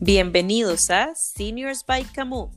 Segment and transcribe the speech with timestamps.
[0.00, 2.52] Bienvenidos a Seniors by Camuc.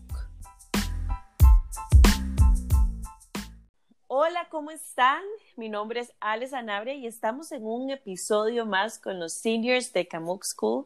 [4.05, 5.23] Hola, ¿cómo están?
[5.55, 10.07] Mi nombre es Alex Anabria y estamos en un episodio más con los seniors de
[10.07, 10.85] Camuc School.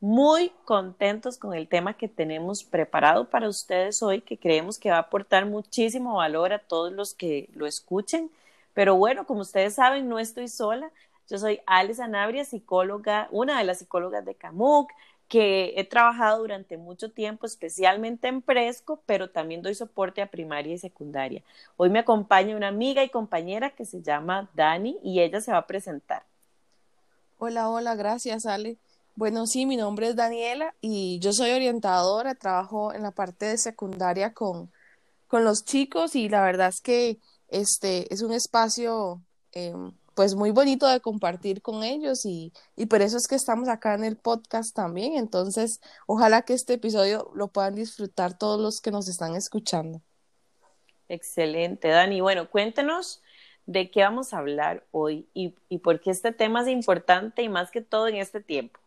[0.00, 4.96] Muy contentos con el tema que tenemos preparado para ustedes hoy, que creemos que va
[4.96, 8.30] a aportar muchísimo valor a todos los que lo escuchen.
[8.72, 10.90] Pero bueno, como ustedes saben, no estoy sola.
[11.28, 14.90] Yo soy Alice Anabria, psicóloga, una de las psicólogas de CAMUC,
[15.30, 20.74] que he trabajado durante mucho tiempo, especialmente en Presco, pero también doy soporte a primaria
[20.74, 21.44] y secundaria.
[21.76, 25.58] Hoy me acompaña una amiga y compañera que se llama Dani y ella se va
[25.58, 26.24] a presentar.
[27.38, 28.76] Hola, hola, gracias Ale.
[29.14, 33.56] Bueno, sí, mi nombre es Daniela y yo soy orientadora, trabajo en la parte de
[33.56, 34.72] secundaria con,
[35.28, 39.22] con los chicos y la verdad es que este es un espacio
[39.52, 43.68] em, pues muy bonito de compartir con ellos y, y por eso es que estamos
[43.68, 45.14] acá en el podcast también.
[45.16, 50.02] Entonces, ojalá que este episodio lo puedan disfrutar todos los que nos están escuchando.
[51.08, 52.20] Excelente, Dani.
[52.20, 53.22] Bueno, cuéntenos
[53.66, 57.48] de qué vamos a hablar hoy y, y por qué este tema es importante y
[57.48, 58.80] más que todo en este tiempo.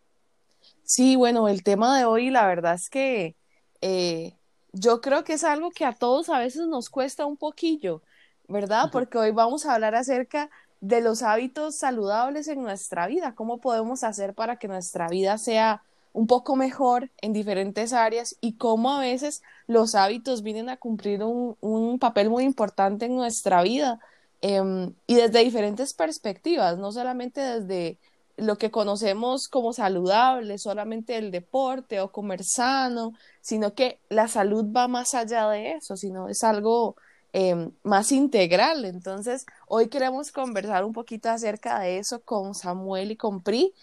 [0.83, 3.35] Sí, bueno, el tema de hoy, la verdad es que
[3.81, 4.37] eh,
[4.73, 8.01] yo creo que es algo que a todos a veces nos cuesta un poquillo,
[8.47, 8.89] ¿verdad?
[8.91, 10.49] Porque hoy vamos a hablar acerca
[10.83, 15.81] de los hábitos saludables en nuestra vida, cómo podemos hacer para que nuestra vida sea
[16.11, 21.23] un poco mejor en diferentes áreas y cómo a veces los hábitos vienen a cumplir
[21.23, 24.01] un, un papel muy importante en nuestra vida
[24.41, 27.97] em, y desde diferentes perspectivas, no solamente desde
[28.35, 34.65] lo que conocemos como saludable, solamente el deporte o comer sano, sino que la salud
[34.75, 36.97] va más allá de eso, sino es algo
[37.35, 38.85] Em, más integral.
[38.85, 43.73] Entonces, hoy queremos conversar un poquito acerca de eso con Samuel y con Pri.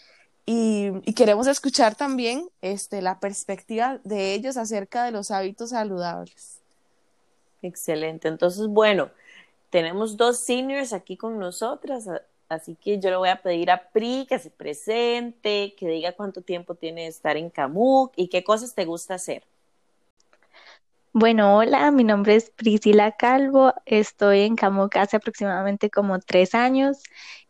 [0.47, 6.61] Y, queremos escuchar también este, la perspectiva de ellos acerca de los hábitos saludables.
[7.61, 8.29] Excelente.
[8.29, 9.11] Entonces, bueno,
[9.71, 12.07] tenemos dos seniors aquí con nosotras,
[12.49, 16.41] así que yo le voy a pedir a Pri que se presente, que diga cuánto
[16.41, 19.43] tiempo tiene de estar en Camuc y qué cosas te gusta hacer.
[21.13, 27.03] Bueno, hola, mi nombre es Priscila Calvo, estoy en Camuc hace aproximadamente como tres años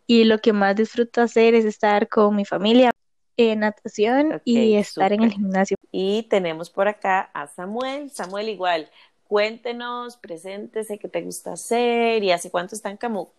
[0.06, 2.90] y lo que más disfruto hacer es estar con mi familia
[3.36, 5.76] en natación y estar en el gimnasio.
[5.92, 8.10] Y tenemos por acá a Samuel.
[8.10, 8.90] Samuel, igual,
[9.28, 13.30] cuéntenos, preséntese, qué te gusta hacer y hace cuánto está en Camuc.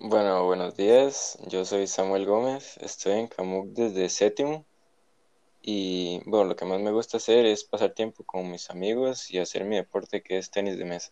[0.00, 1.38] Bueno, buenos días.
[1.46, 2.76] Yo soy Samuel Gómez.
[2.82, 4.66] Estoy en Camuc desde séptimo
[5.68, 9.38] y bueno, lo que más me gusta hacer es pasar tiempo con mis amigos y
[9.38, 11.10] hacer mi deporte que es tenis de mesa.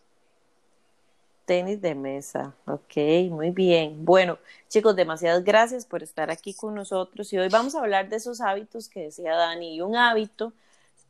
[1.45, 2.95] Tenis de mesa, ok,
[3.31, 4.05] muy bien.
[4.05, 4.39] Bueno,
[4.69, 8.39] chicos, demasiadas gracias por estar aquí con nosotros y hoy vamos a hablar de esos
[8.39, 9.75] hábitos que decía Dani.
[9.75, 10.53] Y un hábito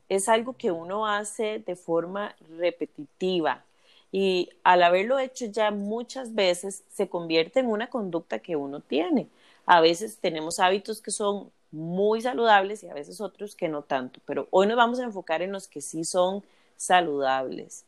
[0.09, 3.63] es algo que uno hace de forma repetitiva
[4.11, 9.27] y al haberlo hecho ya muchas veces se convierte en una conducta que uno tiene.
[9.67, 14.21] A veces tenemos hábitos que son muy saludables y a veces otros que no tanto,
[14.25, 16.43] pero hoy nos vamos a enfocar en los que sí son
[16.77, 17.83] saludables.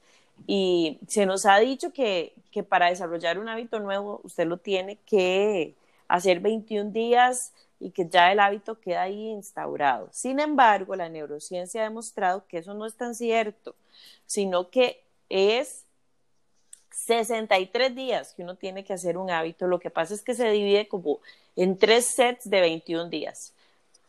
[0.45, 4.97] Y se nos ha dicho que, que para desarrollar un hábito nuevo usted lo tiene
[5.05, 5.73] que
[6.07, 10.09] hacer 21 días y que ya el hábito queda ahí instaurado.
[10.11, 13.75] Sin embargo, la neurociencia ha demostrado que eso no es tan cierto,
[14.25, 15.85] sino que es
[16.91, 19.67] 63 días que uno tiene que hacer un hábito.
[19.67, 21.19] Lo que pasa es que se divide como
[21.55, 23.53] en tres sets de 21 días.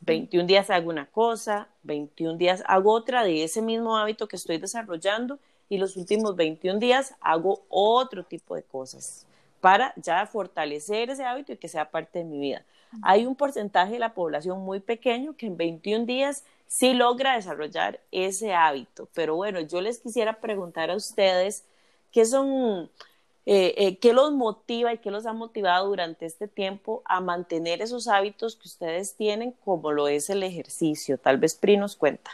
[0.09, 4.57] 21 días hago una cosa, 21 días hago otra de ese mismo hábito que estoy
[4.57, 5.39] desarrollando
[5.69, 9.27] y los últimos 21 días hago otro tipo de cosas
[9.61, 12.65] para ya fortalecer ese hábito y que sea parte de mi vida.
[13.03, 18.01] Hay un porcentaje de la población muy pequeño que en 21 días sí logra desarrollar
[18.11, 21.65] ese hábito, pero bueno, yo les quisiera preguntar a ustedes
[22.13, 22.89] qué son
[23.50, 27.80] eh, eh, ¿qué los motiva y qué los ha motivado durante este tiempo a mantener
[27.80, 31.16] esos hábitos que ustedes tienen, como lo es el ejercicio?
[31.16, 32.33] Tal vez Pri nos cuenta.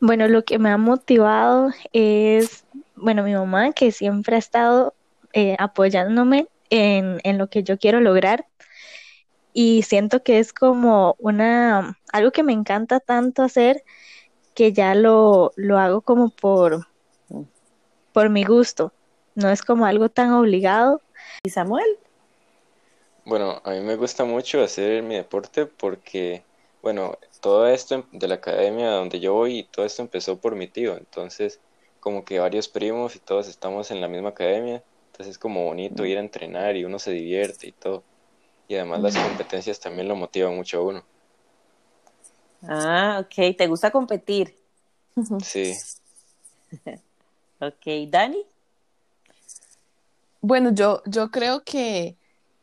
[0.00, 2.64] Bueno, lo que me ha motivado es,
[2.96, 4.94] bueno, mi mamá que siempre ha estado
[5.34, 8.46] eh, apoyándome en, en lo que yo quiero lograr
[9.52, 13.84] y siento que es como una algo que me encanta tanto hacer
[14.54, 16.86] que ya lo, lo hago como por,
[18.14, 18.94] por mi gusto
[19.34, 21.00] no es como algo tan obligado.
[21.44, 21.98] ¿Y Samuel?
[23.24, 26.42] Bueno, a mí me gusta mucho hacer mi deporte porque,
[26.82, 30.96] bueno, todo esto de la academia donde yo voy, todo esto empezó por mi tío,
[30.96, 31.60] entonces
[32.00, 36.04] como que varios primos y todos estamos en la misma academia, entonces es como bonito
[36.06, 38.02] ir a entrenar y uno se divierte y todo.
[38.68, 41.04] Y además las competencias también lo motivan mucho a uno.
[42.62, 43.56] Ah, ok.
[43.56, 44.54] ¿Te gusta competir?
[45.42, 45.74] Sí.
[47.60, 48.44] ok, Dani.
[50.40, 52.16] Bueno, yo, yo creo que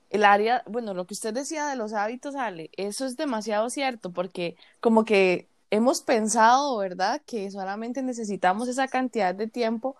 [0.09, 4.11] el área, bueno, lo que usted decía de los hábitos, Ale, eso es demasiado cierto,
[4.13, 9.95] porque como que hemos pensado, ¿verdad?, que solamente necesitamos esa cantidad de tiempo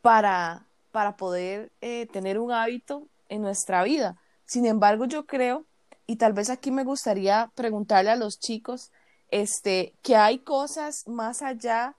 [0.00, 4.16] para, para poder eh, tener un hábito en nuestra vida.
[4.46, 5.66] Sin embargo, yo creo,
[6.06, 8.92] y tal vez aquí me gustaría preguntarle a los chicos,
[9.30, 11.96] este, que hay cosas más allá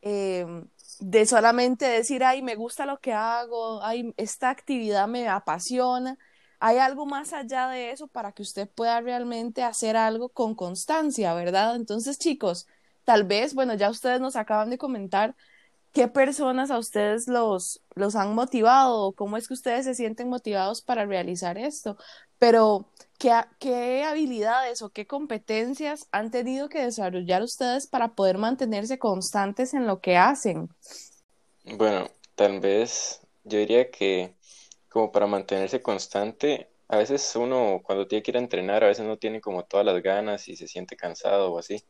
[0.00, 0.68] em,
[1.00, 6.18] de solamente decir, ay, me gusta lo que hago, ay, esta actividad me apasiona.
[6.60, 11.34] Hay algo más allá de eso para que usted pueda realmente hacer algo con constancia,
[11.34, 11.76] ¿verdad?
[11.76, 12.68] Entonces, chicos,
[13.04, 15.34] tal vez, bueno, ya ustedes nos acaban de comentar
[15.92, 20.82] qué personas a ustedes los, los han motivado cómo es que ustedes se sienten motivados
[20.82, 21.96] para realizar esto,
[22.38, 22.88] pero
[23.22, 23.30] ¿qué,
[23.60, 29.86] qué habilidades o qué competencias han tenido que desarrollar ustedes para poder mantenerse constantes en
[29.86, 30.68] lo que hacen?
[31.64, 34.34] Bueno, tal vez yo diría que
[34.88, 39.06] como para mantenerse constante, a veces uno cuando tiene que ir a entrenar, a veces
[39.06, 41.84] no tiene como todas las ganas y se siente cansado o así.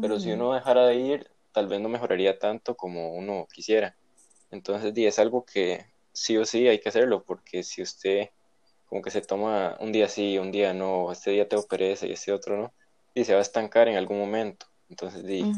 [0.00, 3.96] Pero si uno dejara de ir, tal vez no mejoraría tanto como uno quisiera.
[4.50, 8.30] Entonces, es algo que sí o sí hay que hacerlo, porque si usted
[8.86, 12.12] como que se toma un día sí, un día no, este día tengo pereza y
[12.12, 12.72] este otro no,
[13.14, 14.66] y se va a estancar en algún momento.
[14.88, 15.52] Entonces, di.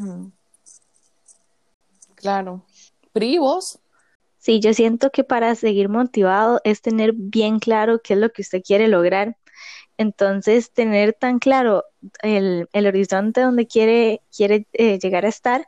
[2.15, 2.65] Claro.
[3.13, 3.79] ¿Privos?
[4.39, 8.43] Sí, yo siento que para seguir motivado es tener bien claro qué es lo que
[8.43, 9.37] usted quiere lograr.
[9.99, 11.85] Entonces, tener tan claro
[12.23, 15.67] el, el horizonte donde quiere, quiere eh, llegar a estar,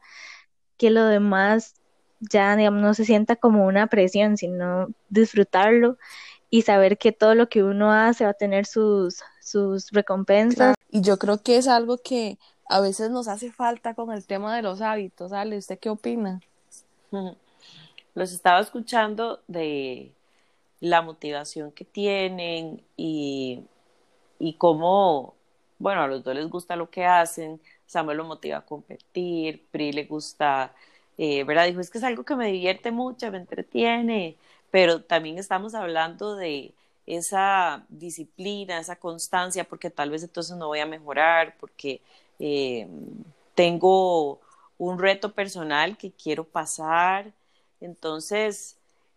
[0.77, 1.75] que lo demás
[2.21, 5.99] ya, digamos, no se sienta como una presión, sino disfrutarlo
[6.51, 10.75] y saber que todo lo que uno hace va a tener sus, sus recompensas.
[10.91, 12.39] Y yo creo que es algo que
[12.69, 15.33] a veces nos hace falta con el tema de los hábitos.
[15.33, 16.41] Ale, ¿usted qué opina?
[18.15, 20.13] Los estaba escuchando de
[20.81, 23.65] la motivación que tienen y,
[24.39, 25.35] y cómo
[25.81, 29.93] bueno, a los dos les gusta lo que hacen, Samuel lo motiva a competir, Pri
[29.93, 30.75] le gusta,
[31.19, 31.67] eh, ¿verdad?
[31.67, 34.37] Dijo, es que es algo que me divierte mucho, me entretiene,
[34.71, 36.73] pero también estamos hablando de
[37.07, 42.01] esa disciplina, esa constancia, porque tal vez entonces no voy a mejorar, porque
[42.39, 42.87] eh,
[43.55, 44.41] tengo
[44.79, 47.33] un reto personal que quiero pasar.
[47.81, 48.77] Entonces,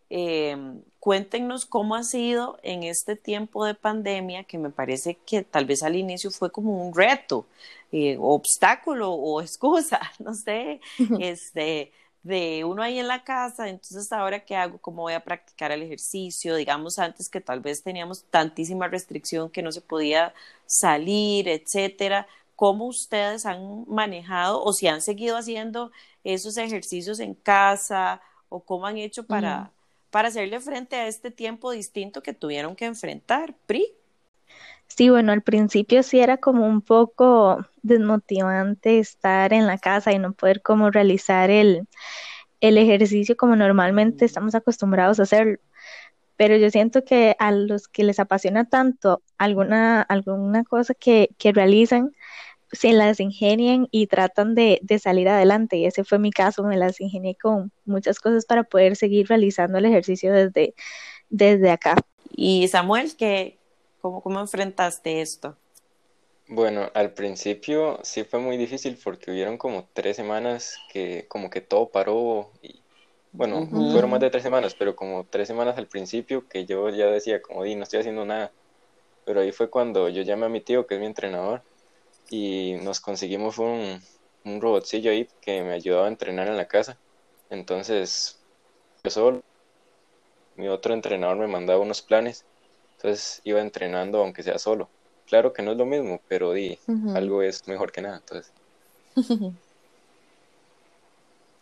[0.09, 0.57] eh,
[0.99, 5.83] cuéntenos cómo ha sido en este tiempo de pandemia, que me parece que tal vez
[5.83, 7.45] al inicio fue como un reto,
[7.91, 10.81] eh, obstáculo o excusa, no sé,
[11.19, 11.91] este,
[12.23, 15.83] de uno ahí en la casa, entonces ahora qué hago, cómo voy a practicar el
[15.83, 20.33] ejercicio, digamos antes que tal vez teníamos tantísima restricción que no se podía
[20.65, 25.91] salir, etcétera, cómo ustedes han manejado o si han seguido haciendo
[26.23, 29.71] esos ejercicios en casa o cómo han hecho para,
[30.09, 33.53] para hacerle frente a este tiempo distinto que tuvieron que enfrentar.
[33.65, 33.93] Pri.
[34.95, 40.19] Sí, bueno, al principio sí era como un poco desmotivante estar en la casa y
[40.19, 41.87] no poder como realizar el,
[42.61, 45.57] el ejercicio como normalmente estamos acostumbrados a hacerlo.
[46.37, 51.53] Pero yo siento que a los que les apasiona tanto alguna, alguna cosa que, que
[51.53, 52.11] realizan,
[52.71, 55.77] se las ingenian y tratan de, salir adelante.
[55.77, 59.77] Y ese fue mi caso, me las ingenié con muchas cosas para poder seguir realizando
[59.79, 60.75] el ejercicio desde,
[61.29, 61.95] desde acá.
[62.35, 63.59] Y Samuel, ¿qué,
[64.03, 65.57] cómo, ¿cómo enfrentaste esto?
[66.47, 71.61] Bueno, al principio sí fue muy difícil porque hubieron como tres semanas que como que
[71.61, 72.83] todo paró y
[73.31, 77.07] bueno, fueron más de tres semanas, pero como tres semanas al principio que yo ya
[77.07, 78.53] decía como di, no estoy haciendo nada.
[79.25, 81.63] Pero ahí fue cuando yo llamé a mi tío, que es mi entrenador,
[82.29, 84.01] y nos conseguimos un,
[84.45, 86.99] un robotcillo ahí que me ayudaba a entrenar en la casa.
[87.49, 88.45] Entonces,
[89.03, 89.41] yo solo,
[90.55, 92.47] mi otro entrenador me mandaba unos planes,
[93.03, 94.87] entonces iba entrenando aunque sea solo.
[95.27, 96.79] Claro que no es lo mismo, pero di,
[97.13, 98.17] algo es mejor que nada.
[98.17, 98.53] Entonces.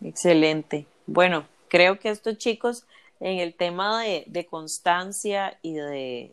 [0.04, 0.86] Excelente.
[1.08, 2.86] Bueno, creo que estos chicos
[3.20, 6.32] en el tema de, de constancia y de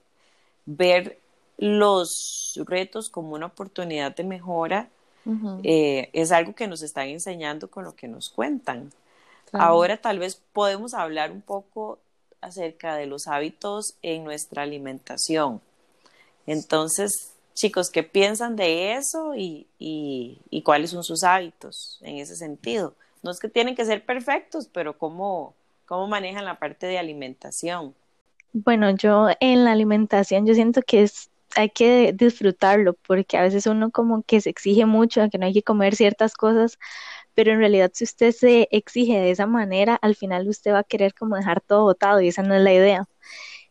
[0.67, 1.19] ver
[1.57, 4.89] los retos como una oportunidad de mejora
[5.63, 8.91] eh, es algo que nos están enseñando con lo que nos cuentan.
[9.53, 11.99] Ahora tal vez podemos hablar un poco
[12.41, 15.61] acerca de los hábitos en nuestra alimentación.
[16.47, 22.95] Entonces, chicos, ¿qué piensan de eso y, y, cuáles son sus hábitos en ese sentido?
[23.23, 25.55] No es que tienen que ser perfectos, pero ¿cómo,
[25.87, 27.95] cómo manejan la parte de alimentación?
[28.53, 33.67] Bueno, yo en la alimentación yo siento que es hay que disfrutarlo, porque a veces
[33.67, 36.79] uno como que se exige mucho, que no hay que comer ciertas cosas,
[37.39, 40.83] pero en realidad si usted se exige de esa manera, al final usted va a
[40.83, 43.09] querer como dejar todo botado y esa no es la idea.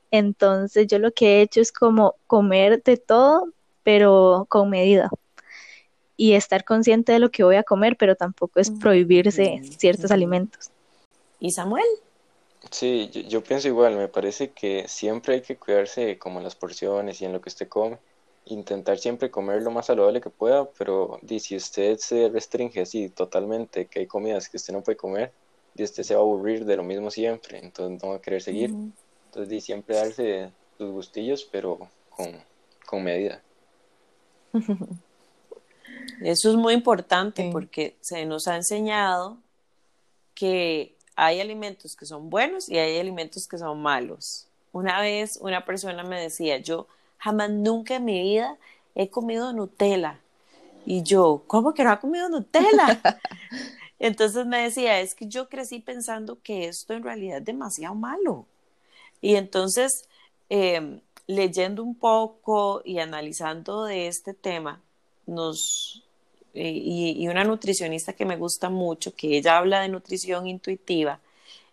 [0.10, 3.52] Entonces yo lo que he hecho es como comer de todo,
[3.84, 5.10] pero con medida.
[6.16, 10.70] Y estar consciente de lo que voy a comer, pero tampoco es prohibirse ciertos alimentos.
[11.42, 11.84] ¿Y Samuel?
[12.72, 17.26] Sí, yo, pienso igual, me parece que siempre hay que cuidarse como las porciones y
[17.26, 17.98] en lo que usted come,
[18.50, 23.86] intentar siempre comer lo más saludable que pueda, pero si usted se restringe así totalmente,
[23.86, 25.32] que hay comidas que usted no puede comer,
[25.76, 28.42] y usted se va a aburrir de lo mismo siempre, entonces no va a querer
[28.42, 28.74] seguir.
[29.26, 31.78] Entonces siempre darse sus gustillos, pero
[32.10, 32.32] con,
[32.86, 33.42] con medida.
[36.22, 39.38] Eso es muy importante porque se nos ha enseñado
[40.34, 44.48] que hay alimentos que son buenos y hay alimentos que son malos.
[44.72, 46.88] Una vez una persona me decía, yo
[47.18, 48.58] jamás nunca en mi vida
[48.96, 50.20] he comido Nutella.
[50.86, 53.02] Y yo, ¿cómo que no ha comido Nutella?
[54.00, 58.46] Entonces me decía, es que yo crecí pensando que esto en realidad es demasiado malo.
[59.22, 60.08] Y entonces,
[60.50, 64.82] em, leyendo un poco y analizando de este tema,
[65.26, 66.04] nos,
[66.54, 71.20] y, una nutricionista que me gusta mucho, que ella habla de nutrición intuitiva,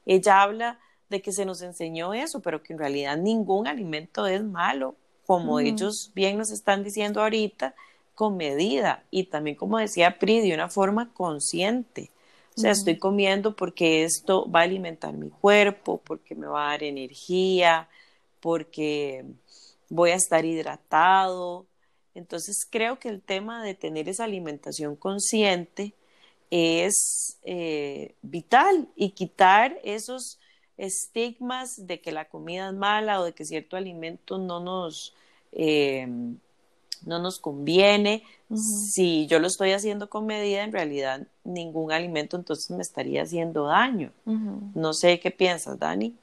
[0.07, 4.43] ella habla de que se nos enseñó eso, pero que en realidad ningún alimento es
[4.43, 7.75] malo, como ellos bien nos están diciendo ahorita,
[8.14, 12.11] con medida y también, como decía Pri, de una forma consciente.
[12.57, 16.71] O sea, estoy comiendo porque esto va a alimentar mi cuerpo, porque me va a
[16.71, 17.88] dar energía,
[18.40, 19.25] porque
[19.88, 21.66] voy a estar hidratado,
[22.14, 25.95] entonces creo que el tema de tener esa alimentación consciente
[26.50, 30.38] es eh, vital y quitar esos
[30.76, 35.14] estigmas de que la comida es mala o de que cierto alimento no nos,
[35.52, 36.07] eh,
[37.04, 38.23] no nos conviene.
[38.54, 43.66] Si yo lo estoy haciendo con medida, en realidad ningún alimento entonces me estaría haciendo
[43.66, 44.12] daño.
[44.75, 46.14] No sé qué piensas, Dani.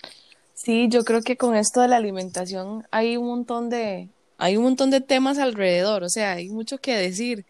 [0.53, 4.63] Sí, yo creo que con esto de la alimentación hay un montón de, hay un
[4.63, 7.45] montón de temas alrededor, o sea, hay mucho que decir,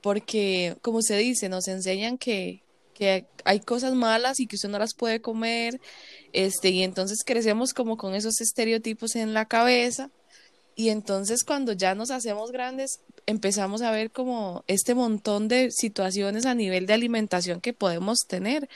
[0.00, 2.63] porque como se dice, nos enseñan que,
[2.94, 5.80] que hay cosas malas y que usted no las puede comer,
[6.32, 10.10] este, y entonces crecemos como con esos estereotipos en la cabeza,
[10.76, 16.46] y entonces cuando ya nos hacemos grandes, empezamos a ver como este montón de situaciones
[16.46, 18.68] a nivel de alimentación que podemos tener.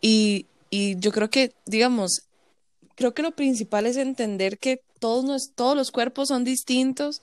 [0.00, 2.22] Y, y yo creo que, digamos,
[2.94, 7.22] creo que lo principal es entender que todos, todos los cuerpos son distintos,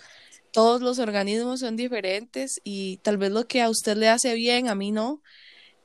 [0.52, 4.68] todos los organismos son diferentes y tal vez lo que a usted le hace bien,
[4.68, 5.22] a mí no.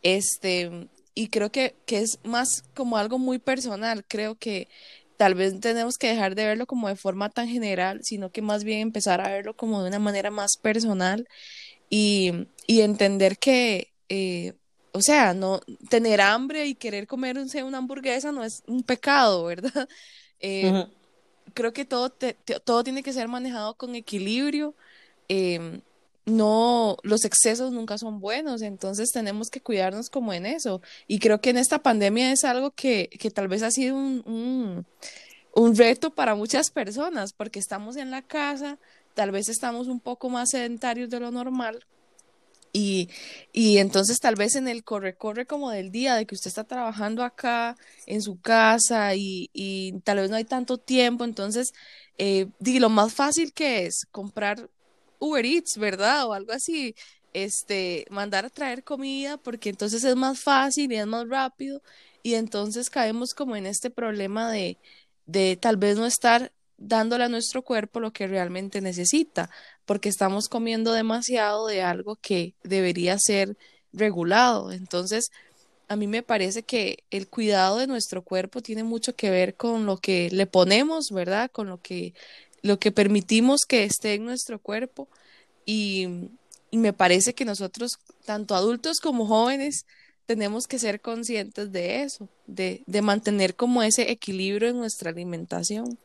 [0.02, 4.04] Este, y creo que, que es más como algo muy personal.
[4.06, 4.68] Creo que
[5.16, 8.64] tal vez tenemos que dejar de verlo como de forma tan general, sino que más
[8.64, 11.28] bien empezar a verlo como de una manera más personal
[11.88, 14.54] y, y entender que, eh,
[14.92, 19.88] o sea, no tener hambre y querer comer una hamburguesa no es un pecado, ¿verdad?
[20.44, 20.86] Eh,
[21.54, 22.12] creo que todo,
[22.64, 24.74] todo tiene que ser manejado con equilibrio.
[25.28, 25.82] Em,
[26.24, 30.80] no, los excesos nunca son buenos, entonces tenemos que cuidarnos como en eso.
[31.06, 34.86] Y creo que en esta pandemia es algo que, que tal vez ha sido un,
[35.54, 38.78] un, reto para muchas personas, porque estamos en la casa,
[39.14, 41.84] tal vez estamos un poco más sedentarios de lo normal
[42.72, 43.10] y,
[43.52, 47.22] y entonces tal vez en el corre-corre como del día, de que usted está trabajando
[47.22, 47.76] acá
[48.06, 51.72] en su casa y, y tal vez no hay tanto tiempo, entonces
[52.18, 54.70] eh, lo más fácil que es comprar
[55.22, 56.26] Uber Eats, ¿verdad?
[56.26, 56.94] O algo así,
[57.32, 61.80] este, mandar a traer comida porque entonces es más fácil y es más rápido
[62.22, 64.78] y entonces caemos como en este problema de,
[65.26, 69.50] de tal vez no estar dándole a nuestro cuerpo lo que realmente necesita,
[69.84, 73.56] porque estamos comiendo demasiado de algo que debería ser
[73.92, 74.72] regulado.
[74.72, 75.30] Entonces,
[75.88, 79.86] a mí me parece que el cuidado de nuestro cuerpo tiene mucho que ver con
[79.86, 81.50] lo que le ponemos, ¿verdad?
[81.50, 82.14] Con lo que,
[82.62, 85.08] lo que permitimos que esté en nuestro cuerpo.
[85.66, 86.30] Y,
[86.70, 89.84] y me parece que nosotros, tanto adultos como jóvenes,
[90.26, 95.98] tenemos que ser conscientes de eso, de, de mantener como ese equilibrio en nuestra alimentación.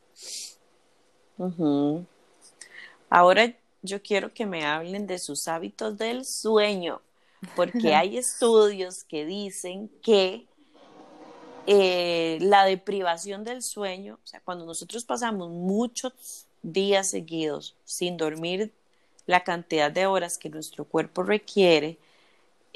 [3.10, 7.02] Ahora yo quiero que me hablen de sus hábitos del sueño,
[7.56, 10.48] porque hay estudios que dicen que
[11.68, 18.74] eh, la deprivación del sueño, o sea, cuando nosotros pasamos muchos días seguidos sin dormir
[19.26, 21.98] la cantidad de horas que nuestro cuerpo requiere,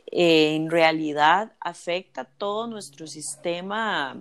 [0.07, 4.17] eh, en realidad afecta todo nuestro sistema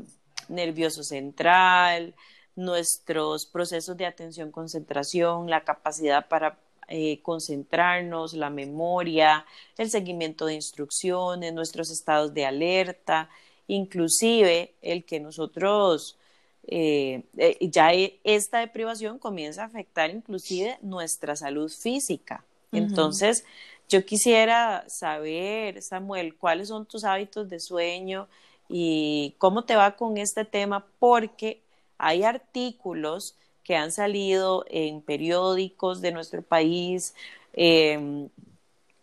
[0.48, 2.14] nervioso central,
[2.56, 6.58] nuestros procesos de atención, concentración, la capacidad para
[6.88, 9.46] eh, concentrarnos, la memoria,
[9.78, 13.28] el seguimiento de instrucciones, nuestros estados de alerta,
[13.66, 16.18] inclusive el que nosotros
[16.66, 22.44] eh, eh, ya e, esta deprivación comienza a afectar inclusive nuestra salud física.
[22.72, 23.44] Entonces,
[23.88, 28.28] yo quisiera saber, Samuel, cuáles son tus hábitos de sueño
[28.68, 31.60] y cómo te va con este tema, porque
[31.98, 37.14] hay artículos que han salido en periódicos de nuestro país,
[37.52, 38.28] em,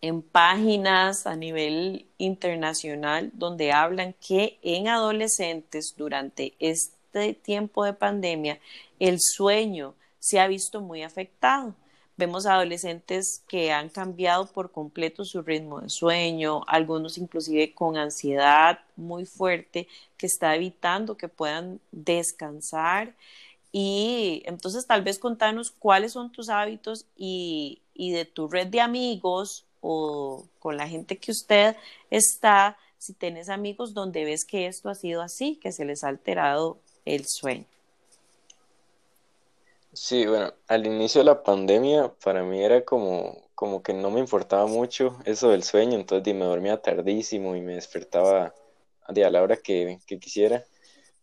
[0.02, 6.97] en páginas a nivel internacional, donde hablan que en adolescentes durante este
[7.42, 8.60] tiempo de pandemia
[9.00, 11.76] el sueño se ha visto muy afectado.
[12.18, 18.80] Vemos adolescentes que han cambiado por completo su ritmo de sueño, algunos inclusive con ansiedad
[18.96, 19.88] muy fuerte
[20.18, 23.16] que está evitando que puedan descansar.
[23.72, 28.82] Y entonces tal vez contanos cuáles son tus hábitos y, y de tu red de
[28.82, 31.76] amigos o con la gente que usted
[32.10, 36.08] está, si tienes amigos donde ves que esto ha sido así, que se les ha
[36.08, 37.66] alterado el sueño.
[39.94, 44.20] Sí, bueno, al inicio de la pandemia para mí era como, como que no me
[44.20, 48.54] importaba mucho eso del sueño, entonces me dormía tardísimo y me despertaba
[49.08, 50.64] a la hora que, quisiera,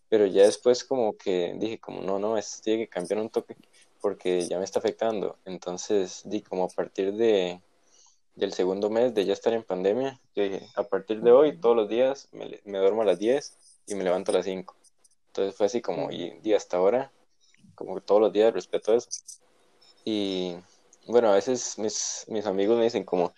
[0.08, 3.56] pero ya después como que dije como no, no, esto tiene que cambiar un toque
[4.00, 7.60] porque ya me está afectando, entonces di como a partir de
[8.34, 11.76] del segundo mes de ya estar en pandemia, yo dije, a partir de hoy todos
[11.76, 14.74] los días me, me duermo a las 10 y me levanto a las 5,
[15.34, 17.10] entonces fue así como y, y hasta ahora
[17.74, 19.10] como que todos los días respeto eso.
[20.04, 20.54] Y
[21.08, 23.34] bueno, a veces mis, mis amigos me dicen como,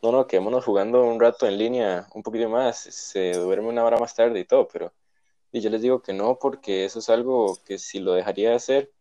[0.00, 3.98] no, no, quedémonos jugando un rato en línea, un poquito más, se duerme una hora
[3.98, 4.92] más tarde y todo, pero
[5.50, 8.54] y yo les digo que no, porque eso es algo que si lo dejaría de
[8.54, 8.92] hacer,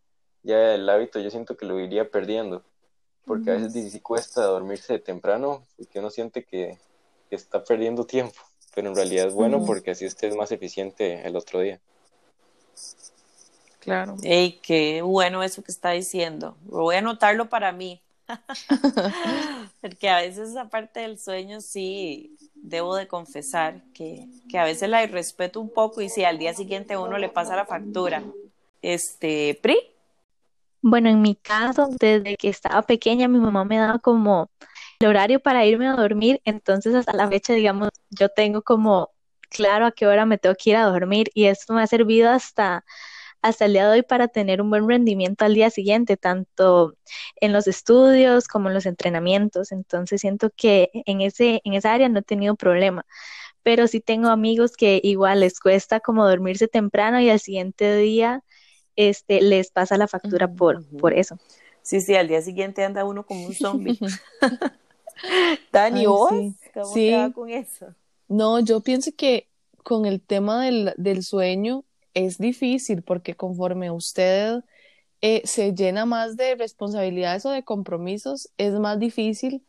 [0.42, 2.64] ya el hábito yo siento que lo iría perdiendo,
[3.26, 6.80] porque a veces sí cuesta dormirse temprano, porque uno siente que,
[7.30, 8.40] está perdiendo tiempo,
[8.74, 11.80] pero en realidad es bueno porque así usted es más eficiente el otro día.
[13.90, 14.18] Claro.
[14.22, 16.56] Ey, qué bueno eso que está diciendo.
[16.62, 18.00] Voy a anotarlo para mí.
[19.82, 25.04] Porque a veces aparte del sueño sí debo de confesar que, que a veces la
[25.04, 28.22] irrespeto un poco y si al día siguiente uno le pasa la factura.
[28.84, 29.80] Este, Pri.
[30.84, 34.52] Bueno, en mi caso, desde que estaba pequeña, mi mamá me daba como
[35.00, 39.10] el horario para irme a dormir, entonces hasta la fecha, digamos, yo tengo como
[39.50, 42.30] claro a qué hora me tengo que ir a dormir y esto me ha servido
[42.30, 42.86] hasta
[43.42, 46.96] hasta el día de hoy para tener un buen rendimiento al día siguiente, tanto
[47.38, 49.72] en los estudios como en los entrenamientos.
[49.72, 53.06] Entonces siento que en, ese, en esa área no he tenido problema.
[53.64, 58.44] Pero sí tengo amigos que igual les cuesta como dormirse temprano y al siguiente día
[58.96, 61.38] este, les pasa la factura por, por eso.
[61.82, 63.98] Sí, sí, al día siguiente anda uno como un zombie.
[65.72, 66.32] Dani, ¿vos?
[66.74, 67.94] ¿Cómo te va con eso?
[68.28, 69.48] No, yo pienso que
[69.84, 74.62] con el tema del, del sueño, es difícil porque conforme usted
[75.22, 79.66] eh, se llena más de responsabilidades o de compromisos, es más difícil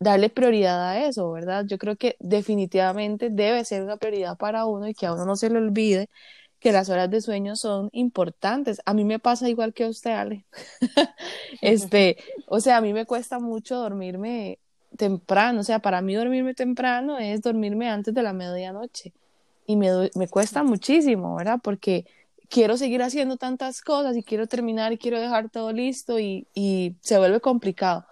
[0.00, 1.64] darle prioridad a eso, ¿verdad?
[1.66, 5.36] Yo creo que definitivamente debe ser una prioridad para uno y que a uno no
[5.36, 6.08] se le olvide
[6.58, 8.80] que las horas de sueño son importantes.
[8.86, 10.46] A mí me pasa igual que a usted, Ale.
[11.60, 14.58] este, o sea, a mí me cuesta mucho dormirme
[14.96, 19.12] temprano, o sea, para mí dormirme temprano es dormirme antes de la medianoche
[19.66, 21.60] y me, me cuesta muchísimo, ¿verdad?
[21.62, 22.06] Porque
[22.48, 26.96] quiero seguir haciendo tantas cosas y quiero terminar y quiero dejar todo listo y, y
[27.00, 28.06] se vuelve complicado.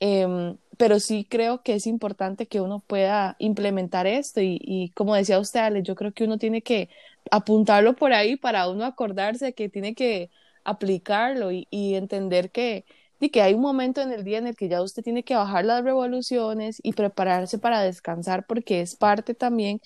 [0.00, 5.14] Em, pero sí creo que es importante que uno pueda implementar esto y, y, como
[5.14, 6.88] decía usted, Ale, yo creo que uno tiene que
[7.30, 10.30] apuntarlo por ahí para uno acordarse que tiene que
[10.64, 12.84] aplicarlo y, y entender que,
[13.20, 15.36] y que hay un momento en el día en el que ya usted tiene que
[15.36, 19.80] bajar las revoluciones y prepararse para descansar porque es parte también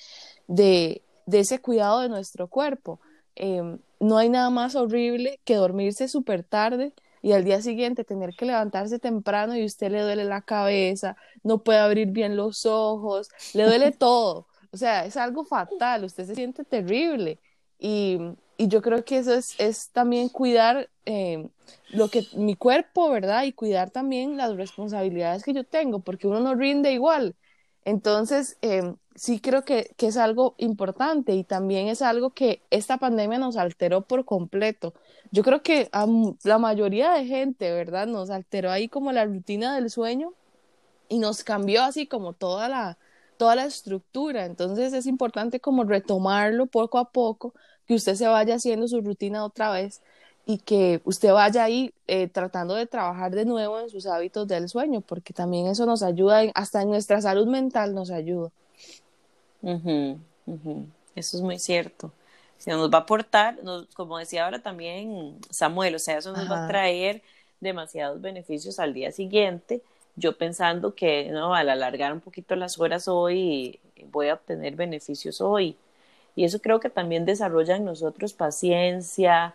[0.46, 3.00] de, de ese cuidado de nuestro cuerpo.
[3.34, 8.34] Em, no hay nada más horrible que dormirse súper tarde y al día siguiente tener
[8.34, 13.28] que levantarse temprano y usted le duele la cabeza, no puede abrir bien los ojos,
[13.52, 14.46] le duele todo.
[14.70, 17.38] O sea, es algo fatal, usted se siente terrible.
[17.78, 18.18] Y,
[18.58, 21.50] yo creo que eso es, es también cuidar em,
[21.90, 23.44] lo que mi cuerpo, ¿verdad?
[23.44, 27.36] Y cuidar también las responsabilidades que yo tengo, porque uno no rinde igual.
[27.84, 33.38] Entonces, em, sí creo que, es algo importante y también es algo que esta pandemia
[33.38, 34.94] nos alteró por completo.
[35.32, 36.06] Yo creo que a
[36.44, 38.06] la mayoría de gente, ¿verdad?
[38.06, 40.32] Nos alteró ahí como la rutina del sueño
[41.08, 42.98] y nos cambió así como toda la,
[43.38, 44.44] toda la estructura.
[44.46, 47.54] Entonces es importante como retomarlo poco a poco,
[47.86, 50.02] que usted se vaya haciendo su rutina otra vez.
[50.48, 54.68] y que usted vaya ahí eh, tratando de trabajar de nuevo en sus hábitos del
[54.68, 58.52] sueño, porque también eso nos ayuda, hasta en nuestra salud mental nos ayuda.
[61.14, 62.12] Eso es muy cierto.
[62.58, 63.58] Si nos va a aportar,
[63.94, 67.22] como decía ahora también Samuel, o sea, eso nos va a traer
[67.60, 69.82] demasiados beneficios al día siguiente.
[70.16, 73.78] Yo pensando que no, al alargar un poquito las horas hoy,
[74.10, 75.76] voy a obtener beneficios hoy.
[76.34, 79.54] Y eso creo que también desarrolla en nosotros paciencia,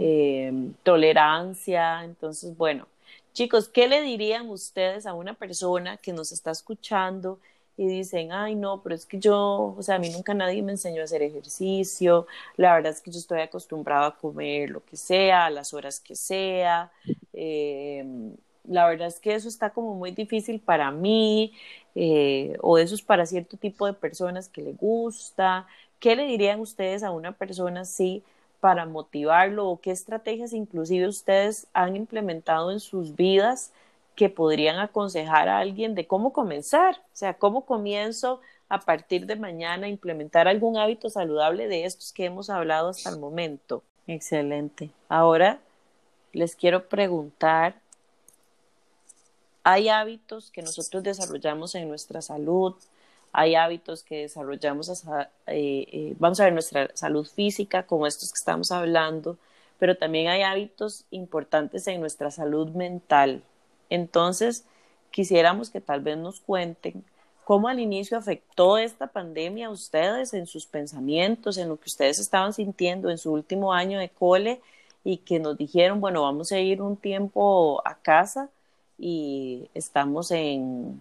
[0.00, 2.04] eh, tolerancia.
[2.04, 2.86] Entonces, bueno,
[3.34, 7.38] chicos, ¿qué le dirían ustedes a una persona que nos está escuchando
[7.76, 10.72] y dicen, ay, no, pero es que yo, o sea, a mí nunca nadie me
[10.72, 14.96] enseñó a hacer ejercicio, la verdad es que yo estoy acostumbrada a comer lo que
[14.96, 16.92] sea, a las horas que sea,
[17.32, 18.04] eh,
[18.64, 21.52] la verdad es que eso está como muy difícil para mí,
[21.94, 25.66] eh, o eso es para cierto tipo de personas que le gusta,
[26.02, 28.24] ¿Qué le dirían ustedes a una persona así
[28.58, 33.70] para motivarlo o qué estrategias inclusive ustedes han implementado en sus vidas
[34.14, 36.96] que podrían aconsejar a alguien de cómo comenzar?
[36.96, 42.12] O sea, ¿cómo comienzo a partir de mañana a implementar algún hábito saludable de estos
[42.12, 43.82] que hemos hablado hasta el momento?
[44.06, 44.90] Excelente.
[45.08, 45.60] Ahora
[46.32, 47.74] les quiero preguntar,
[49.64, 52.74] ¿hay hábitos que nosotros desarrollamos en nuestra salud,
[53.32, 58.38] hay hábitos que desarrollamos, eh, eh, vamos a ver nuestra salud física, como estos que
[58.38, 59.38] estamos hablando,
[59.78, 63.42] pero también hay hábitos importantes en nuestra salud mental.
[63.94, 64.64] Entonces,
[65.10, 67.04] quisiéramos que tal vez nos cuenten
[67.44, 72.18] cómo al inicio afectó esta pandemia a ustedes en sus pensamientos, en lo que ustedes
[72.18, 74.60] estaban sintiendo en su último año de cole
[75.04, 78.48] y que nos dijeron, bueno, vamos a ir un tiempo a casa
[78.98, 81.00] y estamos en,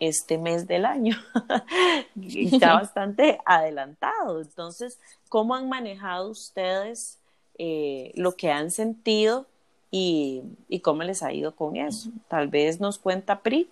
[0.00, 1.14] este mes del año.
[2.34, 4.40] Está bastante adelantado.
[4.40, 4.98] Entonces,
[5.28, 7.18] ¿cómo han manejado ustedes
[7.58, 9.46] eh, lo que han sentido
[9.90, 10.42] y,
[10.82, 12.10] cómo les ha ido con eso?
[12.28, 13.70] Tal vez nos cuenta Pri.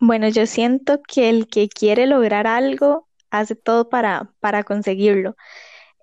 [0.00, 5.36] Bueno, yo siento que el que quiere lograr algo hace todo para, para conseguirlo.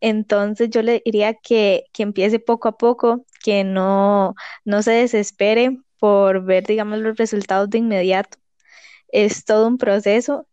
[0.02, 5.80] Entonces yo le diría que, que empiece poco a poco, que no, no se desespere
[6.00, 8.38] por ver, digamos, los resultados de inmediato,
[9.08, 10.48] es todo un proceso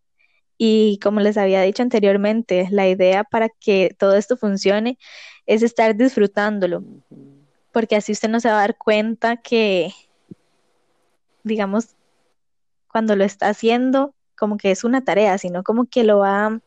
[0.57, 4.97] y como les había dicho anteriormente, la idea para que todo esto funcione
[5.45, 6.83] es estar disfrutándolo,
[7.73, 9.91] porque así usted no se va a dar cuenta que,
[11.43, 11.95] digamos,
[12.87, 16.61] cuando lo está haciendo, como que es una tarea, sino como que lo va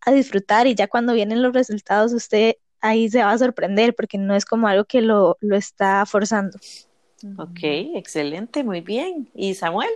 [0.00, 4.18] a disfrutar y ya cuando vienen los resultados usted ahí se va a sorprender porque
[4.18, 6.58] no es como algo que lo, lo está forzando.
[7.38, 7.58] Ok,
[7.96, 9.28] excelente, muy bien.
[9.34, 9.90] ¿Y Samuel?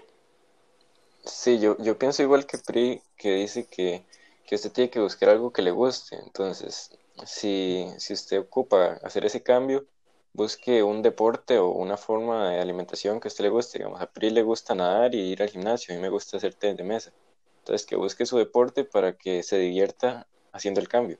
[1.25, 4.05] Sí, yo, yo pienso igual que Pri, que dice que,
[4.47, 6.17] que usted tiene que buscar algo que le guste.
[6.17, 6.91] Entonces,
[7.25, 9.87] si, si usted ocupa hacer ese cambio,
[10.33, 13.79] busque un deporte o una forma de alimentación que a usted le guste.
[13.79, 16.55] Digamos, a Pri le gusta nadar y ir al gimnasio, a mí me gusta hacer
[16.55, 17.13] té de mesa.
[17.59, 21.19] Entonces, que busque su deporte para que se divierta haciendo el cambio,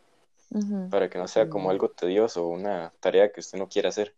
[0.91, 4.15] para que no sea como algo tedioso o una tarea que usted no quiera hacer.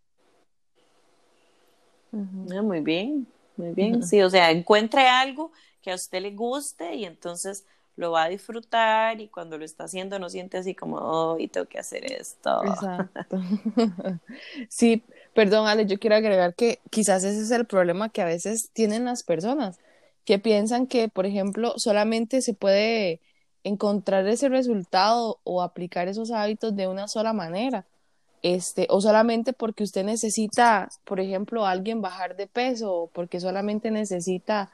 [2.12, 3.26] Ah, muy bien,
[3.56, 4.02] muy bien.
[4.06, 8.28] Sí, o sea, encuentre algo que a usted le guste y entonces lo va a
[8.28, 12.10] disfrutar y cuando lo está haciendo no siente así como, oh, y tengo que hacer
[12.10, 12.62] esto.
[14.68, 15.02] Sí,
[15.34, 19.04] perdón, Ale, yo quiero agregar que quizás ese es el problema que a veces tienen
[19.04, 19.78] las personas,
[20.24, 23.20] que piensan que, por ejemplo, solamente se puede
[23.64, 27.86] encontrar ese resultado o aplicar esos hábitos de una sola manera.
[28.42, 33.90] Este, o solamente porque usted necesita, por ejemplo, alguien bajar de peso, o porque solamente
[33.90, 34.70] necesita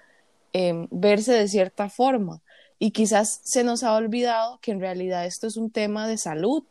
[0.52, 2.40] Em, verse de cierta forma.
[2.78, 6.62] Y quizás se nos ha olvidado que en realidad esto es un tema de salud,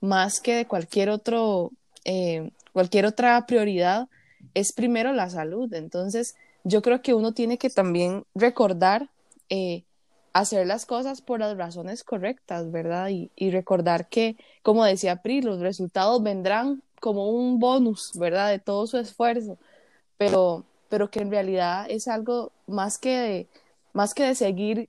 [0.00, 1.72] más que de cualquier otro,
[2.04, 4.08] em, cualquier otra prioridad,
[4.54, 5.72] es primero la salud.
[5.74, 9.10] Entonces, yo creo que uno tiene que también recordar
[9.50, 9.84] eh,
[10.32, 13.08] hacer las cosas por las razones correctas, ¿verdad?
[13.10, 18.50] Y, recordar que, como decía Pri, los resultados vendrán como un bonus, ¿verdad?
[18.50, 19.58] De todo su esfuerzo.
[20.18, 23.48] Pero pero que en realidad es algo más que
[23.92, 24.88] más que de seguir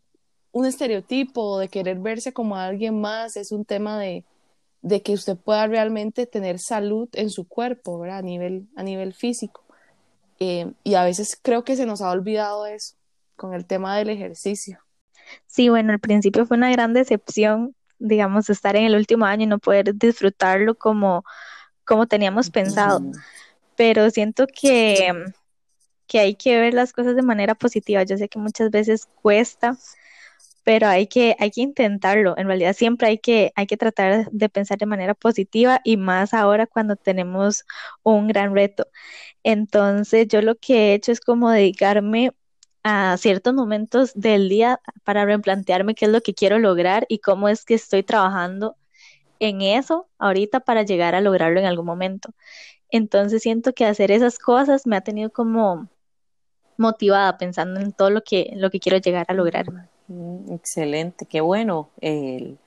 [0.58, 4.24] un estereotipo o de querer verse como alguien más, es un tema de,
[4.82, 8.20] de que usted pueda realmente tener salud en su cuerpo, ¿verdad?
[8.20, 9.64] A nivel, a nivel físico.
[10.40, 12.96] Eh, y a veces creo que se nos ha olvidado eso
[13.36, 14.80] con el tema del ejercicio.
[15.46, 19.48] Sí, bueno, al principio fue una gran decepción, digamos, estar en el último año y
[19.48, 21.24] no poder disfrutarlo como,
[21.86, 23.02] como teníamos pensado.
[23.76, 25.12] Pero siento que
[26.08, 28.02] que hay que ver las cosas de manera positiva.
[28.04, 29.78] Yo sé que muchas veces cuesta,
[30.68, 32.38] pero hay que, hay que intentarlo.
[32.38, 36.34] En realidad siempre hay que, hay que tratar de pensar de manera positiva y más
[36.34, 37.64] ahora cuando tenemos
[38.04, 38.88] un gran reto.
[39.44, 42.34] Entonces yo lo que he hecho es como dedicarme
[42.84, 47.50] a ciertos momentos del día para replantearme qué es lo que quiero lograr y cómo
[47.50, 48.76] es que estoy trabajando
[49.40, 52.34] en eso ahorita para llegar a lograrlo en algún momento.
[52.92, 55.90] Entonces siento que hacer esas cosas me ha tenido como
[56.78, 59.66] motivada pensando en todo lo que, lo que quiero llegar a lograr.
[60.08, 61.90] Mm, excelente, qué bueno.
[62.00, 62.58] El,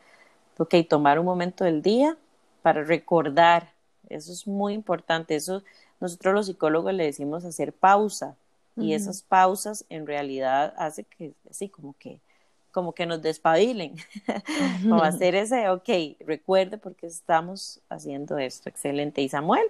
[0.59, 2.17] ok, tomar un momento del día
[2.63, 3.73] para recordar,
[4.09, 5.35] eso es muy importante.
[5.35, 5.63] Eso
[6.01, 8.37] nosotros los psicólogos le decimos hacer pausa
[8.77, 12.21] y esas pausas en realidad hace que, así como que
[12.71, 13.97] como que nos despabilen,
[14.91, 15.89] o hacer ese, ok,
[16.21, 19.23] recuerde por qué estamos haciendo esto, excelente.
[19.23, 19.67] ¿Y Samuel?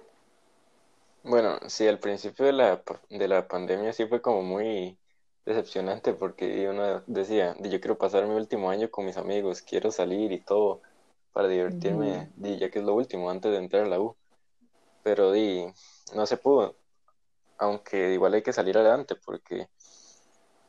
[1.23, 4.97] Bueno, sí, al principio de la, de la pandemia sí fue como muy
[5.45, 10.31] decepcionante porque uno decía, yo quiero pasar mi último año con mis amigos, quiero salir
[10.31, 10.81] y todo
[11.31, 14.15] para divertirme, ya que es lo último antes de entrar a la U.
[15.03, 15.65] Pero di,
[16.15, 16.75] no se pudo,
[17.57, 19.67] aunque igual hay que salir adelante porque,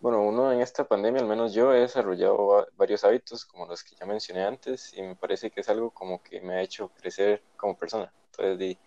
[0.01, 3.97] bueno, uno en esta pandemia, al menos yo he desarrollado varios hábitos como los que
[3.97, 7.43] ya mencioné antes y me parece que es algo como que me ha hecho crecer
[7.57, 8.13] como persona.
[8.31, 8.79] Entonces, di,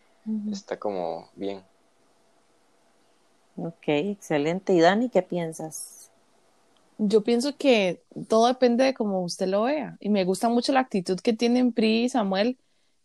[0.52, 1.64] está como bien.
[3.58, 4.74] Ok, excelente.
[4.74, 6.12] ¿Y Dani, qué piensas?
[6.98, 9.98] Yo pienso que todo depende de cómo usted lo vea.
[10.00, 12.58] Y me gusta mucho la actitud que tienen Pri y Samuel,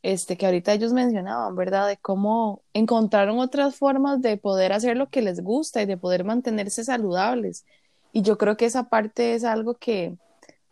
[0.02, 1.88] este, que ahorita ellos mencionaban, ¿verdad?
[1.88, 6.24] De cómo encontraron otras formas de poder hacer lo que les gusta y de poder
[6.24, 7.64] mantenerse saludables.
[8.12, 10.16] Y yo creo que esa parte es algo que,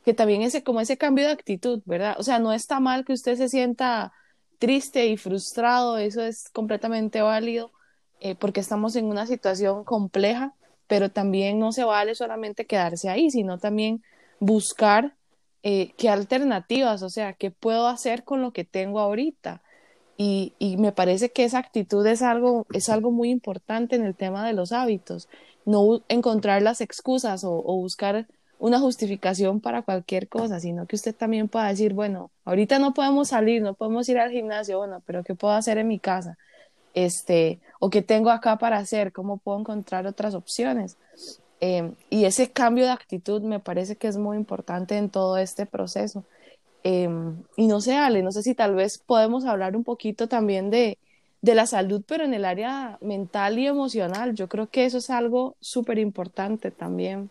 [0.05, 2.17] que también es como ese cambio de actitud, ¿verdad?
[2.19, 4.13] O sea, no está mal que usted se sienta
[4.59, 7.71] triste y frustrado, eso es completamente válido
[8.21, 10.55] eh, porque estamos en una situación compleja,
[10.87, 14.03] pero también no se vale solamente quedarse ahí, sino también
[14.41, 15.15] buscar
[15.63, 19.63] eh, qué alternativas, o sea, qué puedo hacer con lo que tengo ahorita.
[20.17, 24.17] Y, y, me parece que esa actitud es algo, es algo muy importante en el
[24.17, 25.29] tema de los hábitos,
[25.65, 28.27] no encontrar las excusas o, o buscar
[28.59, 33.29] una justificación para cualquier cosa, sino que usted también pueda decir, bueno, ahorita no podemos
[33.29, 36.37] salir, no podemos ir al gimnasio, bueno, pero ¿qué puedo hacer en mi casa?
[36.95, 40.97] Este, o qué tengo acá para hacer, cómo puedo encontrar otras opciones.
[41.61, 45.67] Em, y ese cambio de actitud me parece que es muy importante en todo este
[45.67, 46.25] proceso.
[46.85, 50.71] Em, y no sé, Ale, no sé si tal vez podemos hablar un poquito también
[50.71, 50.99] de,
[51.43, 54.35] de la salud, pero en el área mental y emocional.
[54.35, 57.31] Yo creo que eso es algo súper importante también.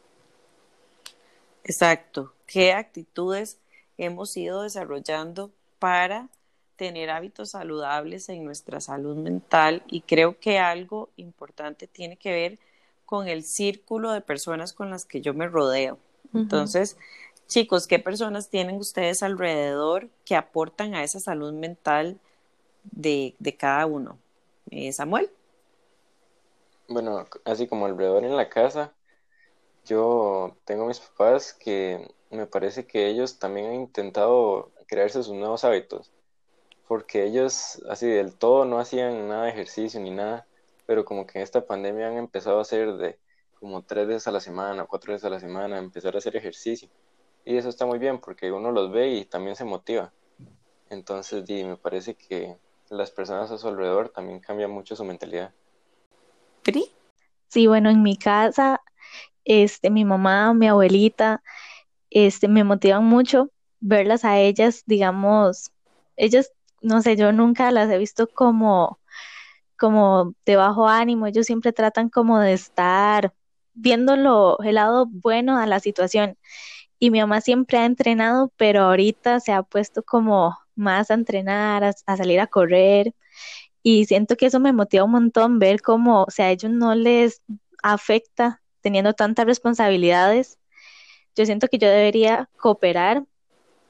[1.67, 2.33] Exacto.
[2.45, 3.59] ¿Qué actitudes
[3.97, 6.29] hemos ido desarrollando para
[6.77, 9.83] tener hábitos saludables en nuestra salud mental?
[9.87, 12.59] Y creo que algo importante tiene que ver
[13.05, 15.99] con el círculo de personas con las que yo me rodeo.
[16.33, 16.97] Entonces,
[17.47, 22.17] chicos, ¿qué personas tienen ustedes alrededor que aportan a esa salud mental
[22.83, 24.17] de, cada uno?
[24.71, 25.29] Eh, Samuel.
[26.87, 28.93] Bueno, así como alrededor en la casa,
[29.87, 35.63] yo tengo mis papás que me parece que ellos también han intentado crearse sus nuevos
[35.63, 36.11] hábitos,
[36.87, 40.45] porque ellos así del todo no hacían nada de ejercicio ni nada,
[40.85, 43.17] pero como que en esta pandemia han empezado a hacer de
[43.59, 46.89] como tres veces a la semana, cuatro veces a la semana, empezar a hacer ejercicio.
[47.43, 50.13] Y eso está muy bien porque uno los ve y también se motiva.
[50.89, 52.57] Entonces, me parece que
[52.89, 55.53] las personas a su alrededor también cambian mucho su mentalidad.
[57.47, 58.81] Sí, bueno, en mi casa
[59.47, 61.41] este, mi mamá, mi abuelita,
[62.09, 65.71] este, me motivan mucho verlas a ellas, digamos,
[66.17, 68.99] ellas, no sé, yo nunca las he visto como,
[69.77, 73.33] como de bajo ánimo, ellos siempre tratan como de estar
[73.73, 76.37] viéndolo el lado bueno a la situación.
[76.99, 81.83] Y mi mamá siempre ha entrenado, pero ahorita se ha puesto como más a entrenar,
[81.83, 83.13] a, salir a correr.
[83.83, 86.95] Y siento que eso me motiva un montón ver cómo, o sea, a ellos no
[86.95, 87.41] les
[87.83, 90.57] afecta teniendo tantas responsabilidades,
[91.35, 93.23] yo siento que yo debería cooperar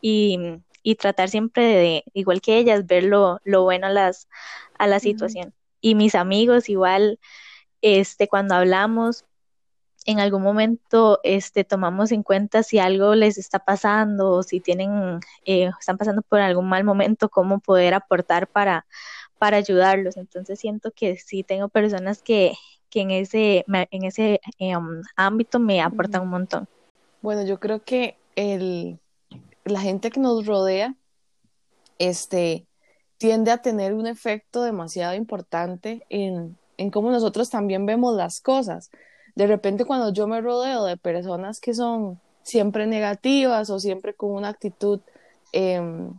[0.02, 0.62] y,
[1.00, 4.30] tratar siempre de, igual que ellas, ver lo, bueno a, las,
[4.78, 5.54] a la situación.
[5.82, 7.20] Y mis amigos igual,
[7.82, 9.26] este, cuando hablamos,
[10.08, 15.20] en algún momento este, tomamos en cuenta si algo les está pasando o si tienen,
[15.46, 18.88] eh, están pasando por algún mal momento, cómo poder aportar para,
[19.38, 20.16] para ayudarlos.
[20.16, 22.54] Entonces siento que sí tengo personas que,
[22.90, 26.68] que en ese, en ese em, ámbito me aportan un montón.
[27.22, 29.00] Bueno, yo creo que el,
[29.66, 30.96] la gente que nos rodea
[32.00, 32.66] este,
[33.18, 38.92] tiende a tener un efecto demasiado importante en, en cómo nosotros también vemos las cosas.
[39.36, 44.32] De repente cuando yo me rodeo de personas que son siempre negativas o siempre con
[44.32, 45.02] una actitud,
[45.52, 46.14] em,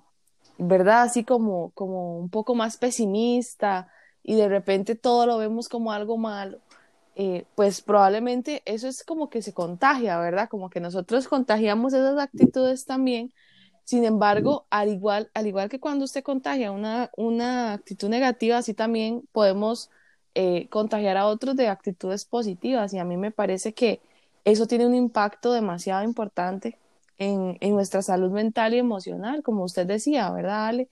[0.59, 1.02] ¿verdad?
[1.02, 3.88] Así como, como un poco más pesimista
[4.29, 6.59] y de repente todo lo vemos como algo malo.
[7.17, 10.51] Eh, pues probablemente eso es como que se contagia, ¿verdad?
[10.51, 13.33] Como que nosotros contagiamos esas actitudes también.
[13.85, 18.75] Sin embargo, al igual, al igual que cuando usted contagia una, una actitud negativa, así
[18.75, 19.88] también podemos
[20.35, 22.93] eh, contagiar a otros de actitudes positivas.
[22.93, 24.03] Y a mí me parece que
[24.45, 26.79] eso tiene un impacto demasiado importante
[27.17, 30.91] en, en nuestra salud mental y emocional, como usted decía, ¿verdad, Ale?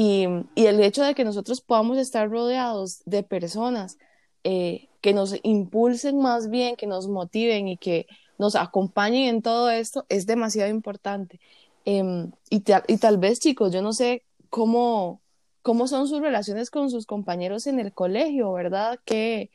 [0.00, 3.98] Y, el hecho de que nosotros podamos estar rodeados de personas
[4.44, 8.06] eh, que nos impulsen más bien, que nos motiven y que
[8.38, 11.40] nos acompañen en todo esto es demasiado importante.
[11.84, 15.20] Em, y, y, tal vez, chicos, yo no sé cómo,
[15.62, 19.00] cómo son sus relaciones con sus compañeros en el colegio, ¿verdad?
[19.04, 19.50] ¿Qué,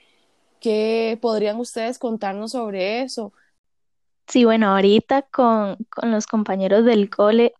[0.59, 3.31] qué podrían ustedes contarnos sobre eso?
[4.27, 7.53] Sí, bueno, ahorita con, con los compañeros del cole,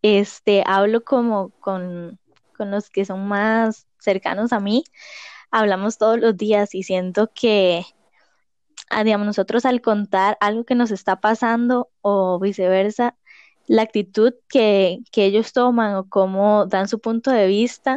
[0.00, 2.18] este, hablo como con,
[2.62, 4.84] con los que son más cercanos a mí,
[5.50, 7.84] hablamos todos los días y siento que,
[8.88, 13.16] ah, digamos, nosotros al contar algo que nos está pasando o viceversa,
[13.66, 17.96] la actitud que, que ellos toman o cómo dan su punto de vista,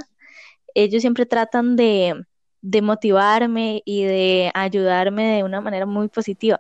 [0.74, 2.26] ellos siempre tratan de,
[2.62, 6.60] de motivarme y de ayudarme de una manera muy positiva.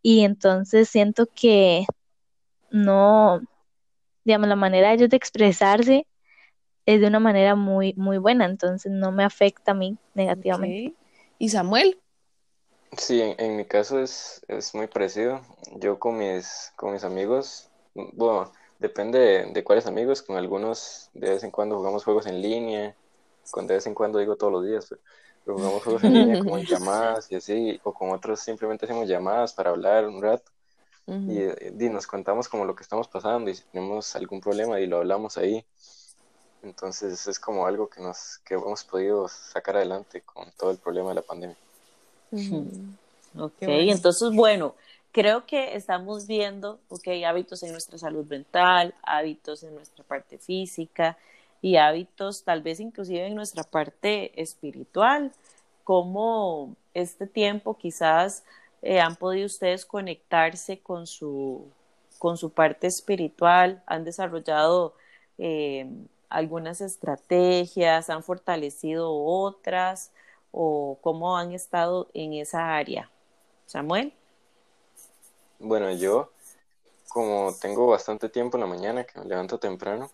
[0.00, 1.84] Y entonces siento que
[2.70, 3.42] no,
[4.24, 6.06] digamos, la manera de ellos de expresarse
[6.88, 10.94] es de una manera muy, muy buena, entonces no me afecta a mí negativamente.
[11.38, 12.00] ¿Y Samuel?
[12.96, 15.42] Sí, en, mi caso es, es, muy parecido.
[15.76, 21.44] Yo con mis, con mis amigos, bueno, depende de, cuáles amigos, con algunos de vez
[21.44, 22.96] en cuando jugamos juegos en línea,
[23.50, 24.86] con de vez en cuando digo todos los días,
[25.44, 29.06] pero, jugamos juegos en línea como en llamadas y así, o con otros simplemente hacemos
[29.06, 30.50] llamadas para hablar un rato.
[31.06, 34.86] y, y, nos contamos como lo que estamos pasando y si tenemos algún problema y
[34.86, 35.66] lo hablamos ahí.
[36.62, 41.10] Entonces es como algo que nos que hemos podido sacar adelante con todo el problema
[41.10, 41.56] de la pandemia.
[43.38, 44.74] Ok, entonces bueno,
[45.12, 51.16] creo que estamos viendo, ok, hábitos en nuestra salud mental, hábitos en nuestra parte física
[51.62, 55.32] y hábitos tal vez inclusive en nuestra parte espiritual,
[55.84, 58.42] como este tiempo quizás
[58.82, 61.66] eh, han podido ustedes conectarse con su,
[62.18, 64.94] con su parte espiritual, han desarrollado
[65.38, 65.86] eh,
[66.28, 70.12] algunas estrategias, han fortalecido otras
[70.50, 73.10] o cómo han estado en esa área.
[73.66, 74.12] Samuel.
[75.58, 76.30] Bueno, yo
[77.08, 80.10] como tengo bastante tiempo en la mañana, que me levanto temprano,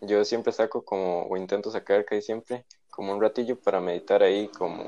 [0.00, 4.48] yo siempre saco como, o intento sacar casi siempre, como un ratillo para meditar ahí,
[4.48, 4.84] como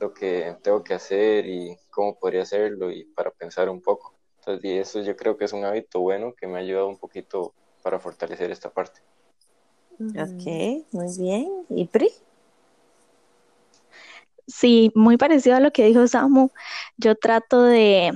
[0.00, 4.14] lo que tengo que hacer y cómo podría hacerlo y para pensar un poco.
[4.40, 6.98] Entonces, y eso yo creo que es un hábito bueno que me ha ayudado un
[6.98, 7.52] poquito
[7.82, 9.00] para fortalecer esta parte.
[10.00, 11.48] Ok, muy bien.
[11.70, 12.10] ¿Y Pri?
[14.46, 16.50] Sí, muy parecido a lo que dijo Samu.
[16.96, 18.12] Yo trato de,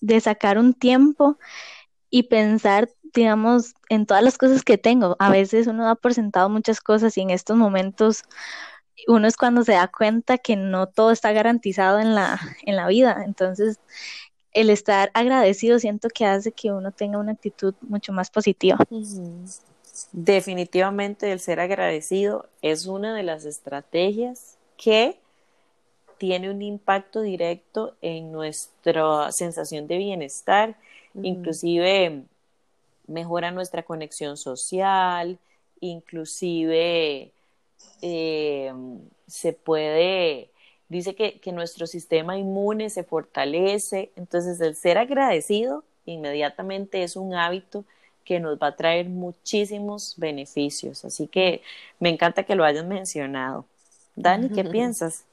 [0.00, 1.38] de sacar un tiempo
[2.10, 5.16] y pensar, digamos, en todas las cosas que tengo.
[5.18, 8.24] A veces uno da por sentado muchas cosas y en estos momentos
[9.06, 12.86] uno es cuando se da cuenta que no todo está garantizado en la, en la
[12.88, 13.22] vida.
[13.24, 13.78] Entonces,
[14.52, 18.78] el estar agradecido siento que hace que uno tenga una actitud mucho más positiva.
[20.12, 25.18] Definitivamente el ser agradecido es una de las estrategias que
[26.18, 30.76] tiene un impacto directo en nuestra sensación de bienestar,
[31.14, 32.24] inclusive
[33.06, 35.38] mejora nuestra conexión social,
[35.80, 37.32] inclusive
[38.02, 38.72] eh,
[39.26, 40.50] se puede,
[40.88, 47.34] dice que, que nuestro sistema inmune se fortalece, entonces el ser agradecido inmediatamente es un
[47.34, 47.84] hábito
[48.24, 51.04] que nos va a traer muchísimos beneficios.
[51.04, 51.62] Así que
[51.98, 53.66] me encanta que lo hayas mencionado.
[54.16, 55.24] Dani, ¿qué piensas?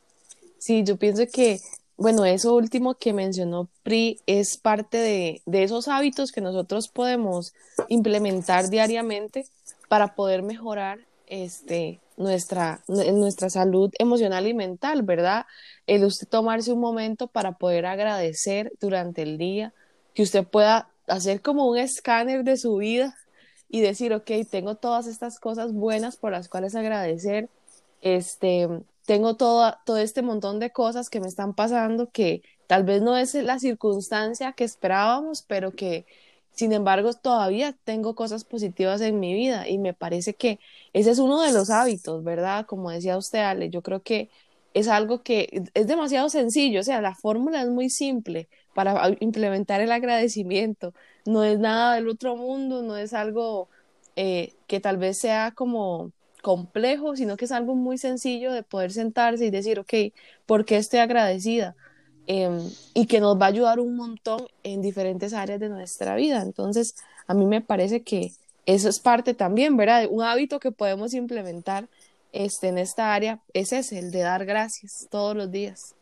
[0.57, 1.59] Sí, yo pienso que,
[1.97, 7.53] bueno, eso último que mencionó Pri es parte de, de esos hábitos que nosotros podemos
[7.89, 9.45] implementar diariamente
[9.87, 15.45] para poder mejorar este, nuestra, nuestra salud emocional y mental, ¿verdad?
[15.85, 19.73] El usted tomarse un momento para poder agradecer durante el día,
[20.13, 23.15] que usted pueda hacer como un escáner de su vida
[23.69, 27.49] y decir, ok, tengo todas estas cosas buenas por las cuales agradecer,
[28.01, 28.67] este,
[29.05, 33.17] tengo todo, todo este montón de cosas que me están pasando que tal vez no
[33.17, 36.05] es la circunstancia que esperábamos, pero que
[36.51, 40.59] sin embargo todavía tengo cosas positivas en mi vida y me parece que
[40.93, 42.65] ese es uno de los hábitos, ¿verdad?
[42.65, 44.29] Como decía usted, Ale, yo creo que
[44.73, 49.81] es algo que es demasiado sencillo, o sea, la fórmula es muy simple, para implementar
[49.81, 50.93] el agradecimiento.
[51.25, 53.69] No es nada del otro mundo, no es algo
[54.15, 56.11] eh, que tal vez sea como
[56.43, 60.13] complejo, sino que es algo muy sencillo de poder sentarse y decir, ok,
[60.45, 61.75] ¿por qué estoy agradecida?
[62.27, 62.59] Em,
[62.93, 66.43] y que nos va a ayudar un montón en diferentes áreas de nuestra vida.
[66.43, 66.93] Entonces,
[67.25, 68.33] a mí me parece que
[68.67, 70.05] eso es parte también, ¿verdad?
[70.07, 71.87] Un hábito que podemos implementar
[72.31, 75.95] este, en esta área es ese, el de dar gracias todos los días.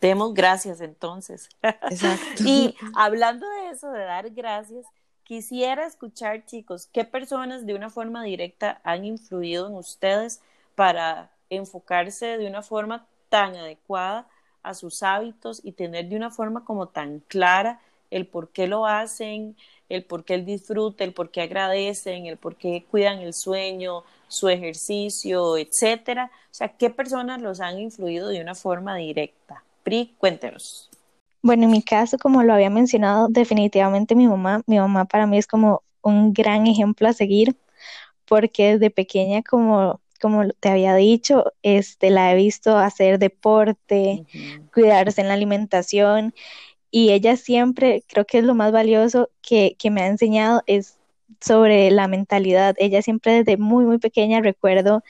[0.00, 1.48] Demos gracias entonces.
[1.62, 2.42] Exacto.
[2.44, 4.86] y hablando de eso, de dar gracias,
[5.24, 10.40] quisiera escuchar, chicos, qué personas de una forma directa han influido en ustedes
[10.74, 14.28] para enfocarse de una forma tan adecuada
[14.62, 18.86] a sus hábitos y tener de una forma como tan clara el por qué lo
[18.86, 19.56] hacen,
[19.88, 24.04] el por qué el disfrute, el por qué agradecen, el por qué cuidan el sueño,
[24.34, 26.30] su ejercicio, etcétera.
[26.50, 29.64] O sea, ¿qué personas los han influido de una forma directa?
[29.82, 30.90] Pri, cuéntenos.
[31.42, 35.36] Bueno, en mi caso, como lo había mencionado, definitivamente mi mamá, mi mamá para mí
[35.36, 37.54] es como un gran ejemplo a seguir,
[38.24, 44.24] porque desde pequeña, como, como te había dicho, este, la he visto hacer deporte,
[44.72, 46.34] cuidarse en la alimentación,
[46.90, 50.96] y ella siempre, creo que es lo más valioso que, que me ha enseñado, es
[51.40, 52.74] sobre la mentalidad.
[52.78, 55.02] Ella siempre desde muy, muy pequeña recuerdo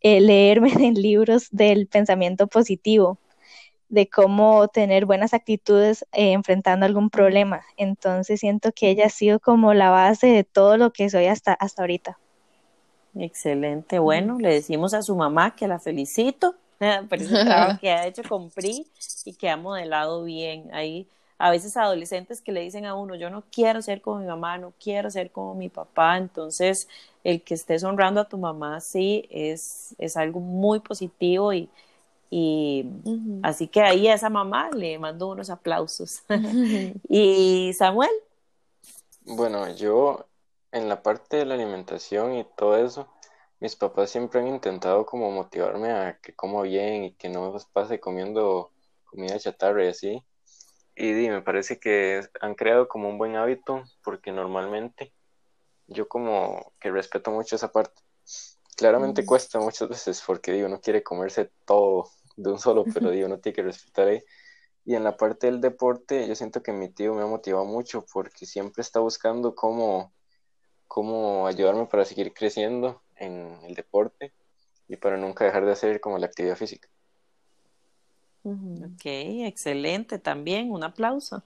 [0.00, 3.18] eh, leerme en libros del pensamiento positivo,
[3.88, 7.62] de cómo tener buenas actitudes eh, enfrentando algún problema.
[7.76, 11.52] Entonces siento que ella ha sido como la base de todo lo que soy hasta,
[11.54, 12.18] hasta ahorita.
[13.16, 13.98] Excelente.
[13.98, 16.56] Bueno, le decimos a su mamá que la felicito
[17.08, 18.86] por ese trabajo que ha hecho con PRI
[19.24, 20.68] y que ha modelado bien.
[20.72, 21.06] Ahí
[21.38, 24.58] a veces adolescentes que le dicen a uno, yo no quiero ser como mi mamá,
[24.58, 26.88] no quiero ser como mi papá, entonces
[27.24, 31.68] el que estés honrando a tu mamá sí es, es algo muy positivo y,
[32.30, 32.86] y
[33.42, 36.22] así que ahí a esa mamá le mando unos aplausos.
[37.08, 38.10] y Samuel.
[39.26, 40.26] Bueno, yo
[40.72, 43.08] en la parte de la alimentación y todo eso,
[43.60, 48.00] mis papás siempre han intentado como motivarme a que coma bien y que no pase
[48.00, 48.72] comiendo
[49.04, 50.22] comida chatarra y así.
[50.96, 55.12] Y me parece que han creado como un buen hábito porque normalmente
[55.86, 58.00] yo como que respeto mucho esa parte.
[58.76, 63.28] Claramente cuesta muchas veces porque digo, no quiere comerse todo de un solo, pero digo,
[63.28, 64.22] no tiene que respetar ahí.
[64.84, 68.04] Y en la parte del deporte, yo siento que mi tío me ha motivado mucho
[68.12, 70.12] porque siempre está buscando cómo,
[70.86, 74.32] cómo ayudarme para seguir creciendo en el deporte
[74.88, 76.88] y para nunca dejar de hacer como la actividad física.
[78.44, 81.42] Ok, excelente también, un aplauso.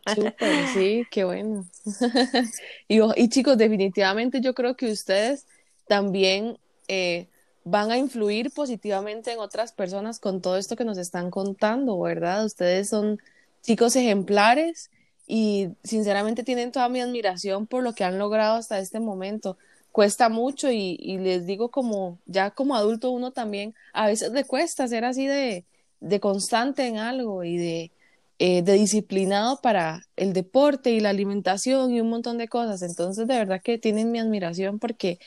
[0.75, 1.65] sí, qué bueno.
[2.89, 5.47] y, y, chicos, definitivamente yo creo que ustedes
[5.87, 7.29] también eh,
[7.63, 12.45] van a influir positivamente en otras personas con todo esto que nos están contando, ¿verdad?
[12.45, 13.21] Ustedes son
[13.63, 14.91] chicos ejemplares
[15.27, 19.57] y sinceramente tienen toda mi admiración por lo que han logrado hasta este momento.
[19.93, 24.45] Cuesta mucho y, y les digo como ya como adulto uno también a veces le
[24.45, 25.65] cuesta ser así de
[26.01, 27.93] de constante en algo y de,
[28.39, 32.83] eh, de disciplinado para el deporte y la alimentación y un montón de cosas.
[32.83, 35.19] Entonces, de verdad que tienen mi admiración porque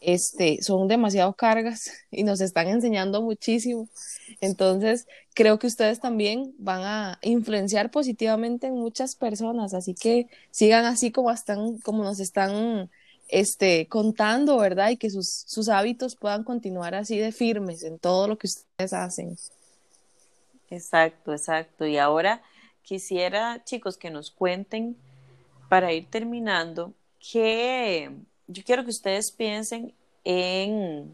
[0.00, 3.88] este, son demasiado cargas y nos están enseñando muchísimo.
[4.40, 10.84] Entonces, creo que ustedes también van a influenciar positivamente en muchas personas, así que sigan
[10.84, 12.90] así como están, como nos están
[13.28, 14.90] este, contando, ¿verdad?
[14.90, 18.92] Y que sus, sus hábitos puedan continuar así de firmes en todo lo que ustedes
[18.92, 19.36] hacen.
[20.70, 21.86] Exacto, exacto.
[21.86, 22.42] Y ahora
[22.82, 24.96] quisiera, chicos, que nos cuenten,
[25.68, 28.10] para ir terminando, que
[28.46, 29.92] yo quiero que ustedes piensen
[30.24, 31.12] en,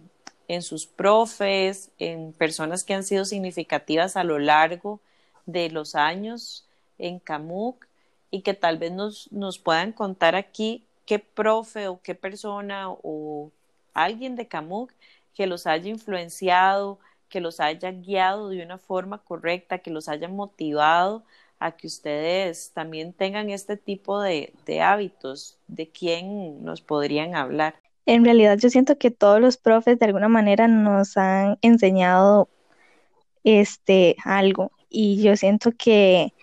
[0.48, 5.00] en sus profes, en personas que han sido significativas a lo largo
[5.46, 6.66] de los años
[6.98, 7.86] en CAMUC
[8.30, 13.50] y que tal vez nos, nos puedan contar aquí qué profe o qué persona o
[13.92, 14.92] alguien de CAMUC
[15.34, 16.98] que los haya influenciado,
[17.34, 21.24] que los haya guiado de una forma correcta, que los haya motivado
[21.58, 25.58] a que ustedes también tengan este tipo de, hábitos.
[25.66, 27.74] ¿De quién nos podrían hablar?
[28.06, 32.48] En realidad yo siento que todos los profes de alguna manera nos han enseñado
[33.42, 36.34] este algo y yo siento que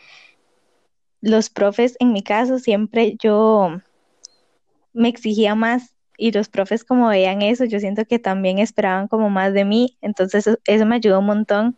[1.22, 3.80] los profes en mi caso siempre yo
[4.92, 9.32] me exigía más y los profes como veían eso, yo siento que también esperaban como
[9.32, 11.76] más de mí, entonces eso, me ayudó un montón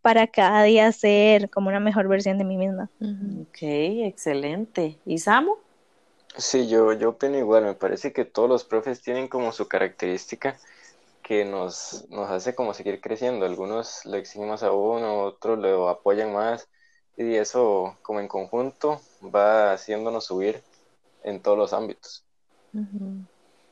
[0.00, 2.88] para cada día ser como una mejor versión de mí misma.
[3.42, 4.96] Ok, excelente.
[5.04, 5.56] ¿Y Samu?
[6.38, 10.56] Sí, yo, yo opino igual, me parece que todos los profes tienen como su característica
[11.22, 13.44] que nos, nos hace como seguir creciendo.
[13.44, 16.66] Algunos le exigen más a uno, otros lo apoyan más
[17.18, 20.62] y eso como en conjunto va haciéndonos subir
[21.24, 22.26] en todos los ámbitos.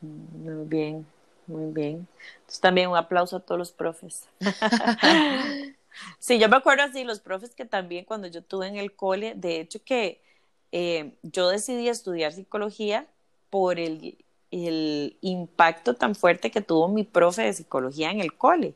[0.05, 1.07] Muy bien,
[1.47, 2.07] muy bien.
[2.41, 4.29] Entonces también un aplauso a todos los profes.
[6.19, 9.35] sí, yo me acuerdo así, los profes que también cuando yo tuve en el cole,
[9.37, 10.21] de hecho que
[10.73, 13.07] eh, yo decidí estudiar psicología
[13.51, 14.19] por el,
[14.51, 18.75] el impacto tan fuerte que tuvo mi profe de psicología en el cole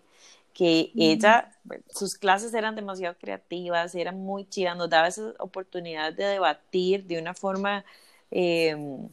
[0.58, 1.52] que ella,
[1.88, 7.20] sus clases eran demasiado creativas, eran muy chivas, nos daba esa oportunidad de debatir de
[7.20, 7.84] una forma
[8.32, 9.08] em,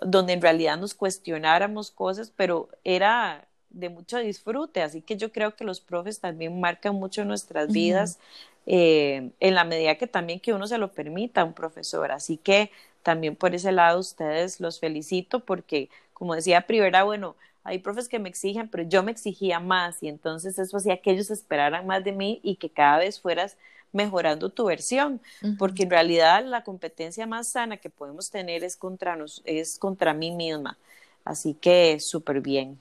[0.00, 5.54] donde en realidad nos cuestionáramos cosas, pero era de mucho disfrute, así que yo creo
[5.54, 8.18] que los profes también marcan mucho nuestras vidas
[8.66, 12.36] eh, en la medida que también que uno se lo permita a un profesor, así
[12.36, 12.70] que
[13.02, 18.18] también por ese lado ustedes los felicito porque como decía Privera, bueno, hay profes que
[18.18, 22.04] me exigen, pero yo me exigía más y entonces eso hacía que ellos esperaran más
[22.04, 23.56] de mí y que cada vez fueras
[23.92, 25.20] mejorando tu versión,
[25.58, 30.12] porque en realidad la competencia más sana que podemos tener es contra, nos, es contra
[30.14, 30.78] mí misma.
[31.24, 32.78] Así que súper bien.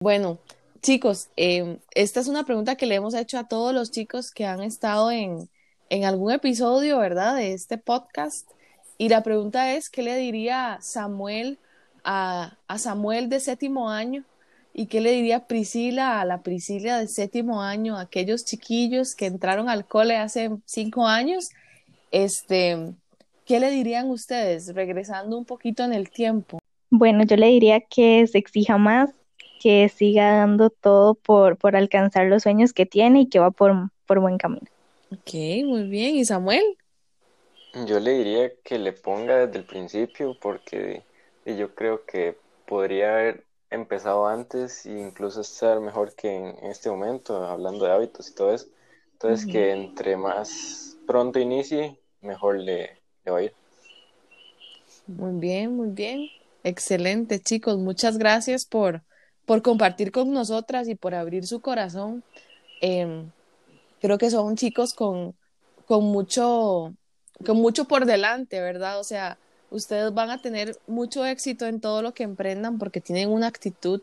[0.00, 0.38] Bueno,
[0.82, 4.44] chicos, em, esta es una pregunta que le hemos hecho a todos los chicos que
[4.44, 5.48] han estado en,
[5.88, 7.36] en algún episodio, ¿verdad?
[7.36, 8.50] De este podcast.
[8.98, 11.58] Y la pregunta es, ¿qué le diría Samuel
[12.04, 14.24] a, Samuel de séptimo año
[14.72, 19.68] y qué le diría Priscila a la Priscila de séptimo año, aquellos chiquillos que entraron
[19.68, 21.50] al cole hace cinco años,
[22.10, 22.94] este,
[23.44, 26.58] ¿qué le dirían ustedes regresando un poquito en el tiempo?
[26.90, 29.10] Bueno, yo le diría que se exija más,
[29.60, 33.90] que siga dando todo por, por alcanzar los sueños que tiene y que va por,
[34.06, 34.66] por buen camino.
[35.12, 36.16] Ok, muy bien.
[36.16, 36.62] ¿Y Samuel?
[37.86, 41.02] Yo le diría que le ponga desde el principio porque
[41.44, 47.44] yo creo que podría haber empezado antes e incluso estar mejor que en, este momento,
[47.44, 48.66] hablando de hábitos y todo eso.
[49.12, 53.52] Entonces, que entre más pronto inicie, mejor le, va a ir.
[55.06, 56.28] Muy bien, muy bien.
[56.62, 57.78] Excelente, chicos.
[57.78, 59.02] Muchas gracias por,
[59.44, 62.22] por compartir con nosotras y por abrir su corazón.
[62.80, 63.30] Em,
[64.00, 65.34] creo que son chicos con,
[65.86, 66.94] con, mucho,
[67.44, 69.00] con mucho por delante, ¿verdad?
[69.00, 69.38] O sea,
[69.70, 74.02] ustedes van a tener mucho éxito en todo lo que emprendan porque tienen una actitud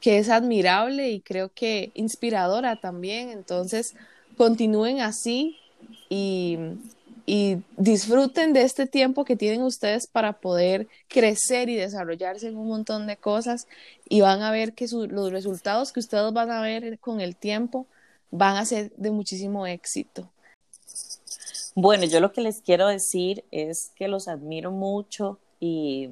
[0.00, 3.30] que es admirable y creo que inspiradora también.
[3.30, 3.94] Entonces,
[4.36, 5.56] continúen así
[6.10, 6.58] y,
[7.76, 13.06] disfruten de este tiempo que tienen ustedes para poder crecer y desarrollarse en un montón
[13.06, 13.68] de cosas
[14.08, 17.86] y van a ver que los resultados que ustedes van a ver con el tiempo
[18.30, 20.28] van a ser de muchísimo éxito.
[21.74, 26.10] Bueno, yo lo que les quiero decir es que los admiro mucho y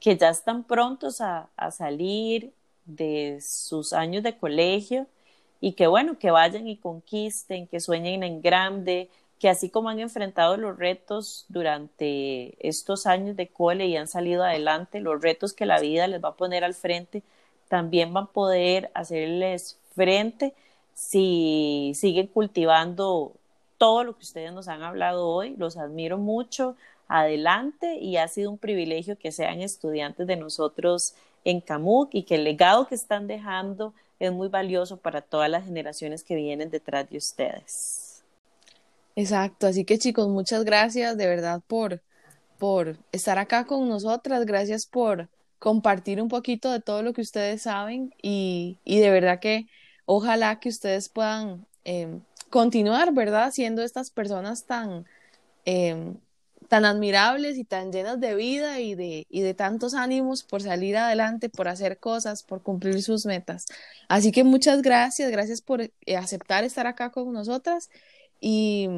[0.00, 2.52] que ya están prontos a, salir
[2.84, 5.08] de sus años de colegio
[5.60, 9.10] y que bueno, que vayan y conquisten, que sueñen en grande,
[9.40, 14.44] que así como han enfrentado los retos durante estos años de cole y han salido
[14.44, 17.24] adelante, los retos que la vida les va a poner al frente,
[17.68, 20.54] también van a poder hacerles frente
[20.94, 23.34] si siguen cultivando
[23.78, 25.54] todo lo que ustedes nos han hablado hoy.
[25.56, 26.76] Los admiro mucho.
[27.08, 31.14] Adelante y ha sido un privilegio que sean estudiantes de nosotros
[31.44, 35.64] en CAMUC y que el legado que están dejando es muy valioso para todas las
[35.64, 38.24] generaciones que vienen detrás de ustedes.
[39.14, 42.02] Exacto, así que chicos, muchas gracias de verdad por,
[42.58, 47.62] por estar acá con nosotras, gracias por compartir un poquito de todo lo que ustedes
[47.62, 49.68] saben y, y de verdad que
[50.04, 52.20] ojalá que ustedes puedan em,
[52.56, 53.50] continuar, ¿verdad?
[53.52, 55.04] Siendo estas personas tan,
[55.66, 56.16] em,
[56.68, 60.96] tan admirables y tan llenas de vida y de, y de tantos ánimos por salir
[60.96, 63.66] adelante, por hacer cosas, por cumplir sus metas.
[64.08, 67.90] Así que muchas gracias, gracias por eh, aceptar estar acá con nosotras
[68.40, 68.88] y,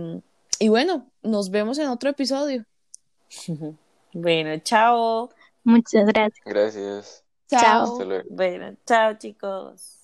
[0.60, 2.64] y bueno, nos vemos en otro episodio.
[4.14, 5.28] Bueno, chao.
[5.64, 6.40] Muchas gracias.
[6.46, 7.24] Gracias.
[7.50, 7.98] Chao.
[8.30, 9.97] Bueno, chao chicos.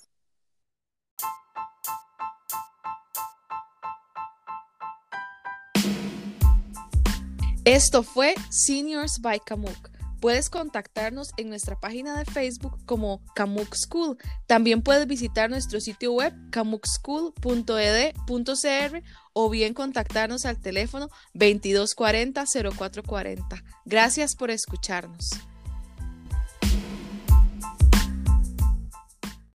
[7.64, 9.90] Esto fue Seniors by Kamuk.
[10.20, 14.18] Puedes contactarnos en nuestra página de Facebook como Kamuk School.
[14.46, 19.02] También puedes visitar nuestro sitio web kamukschool.ed.cr
[19.32, 23.64] o bien contactarnos al teléfono 2240-0440.
[23.86, 25.30] Gracias por escucharnos.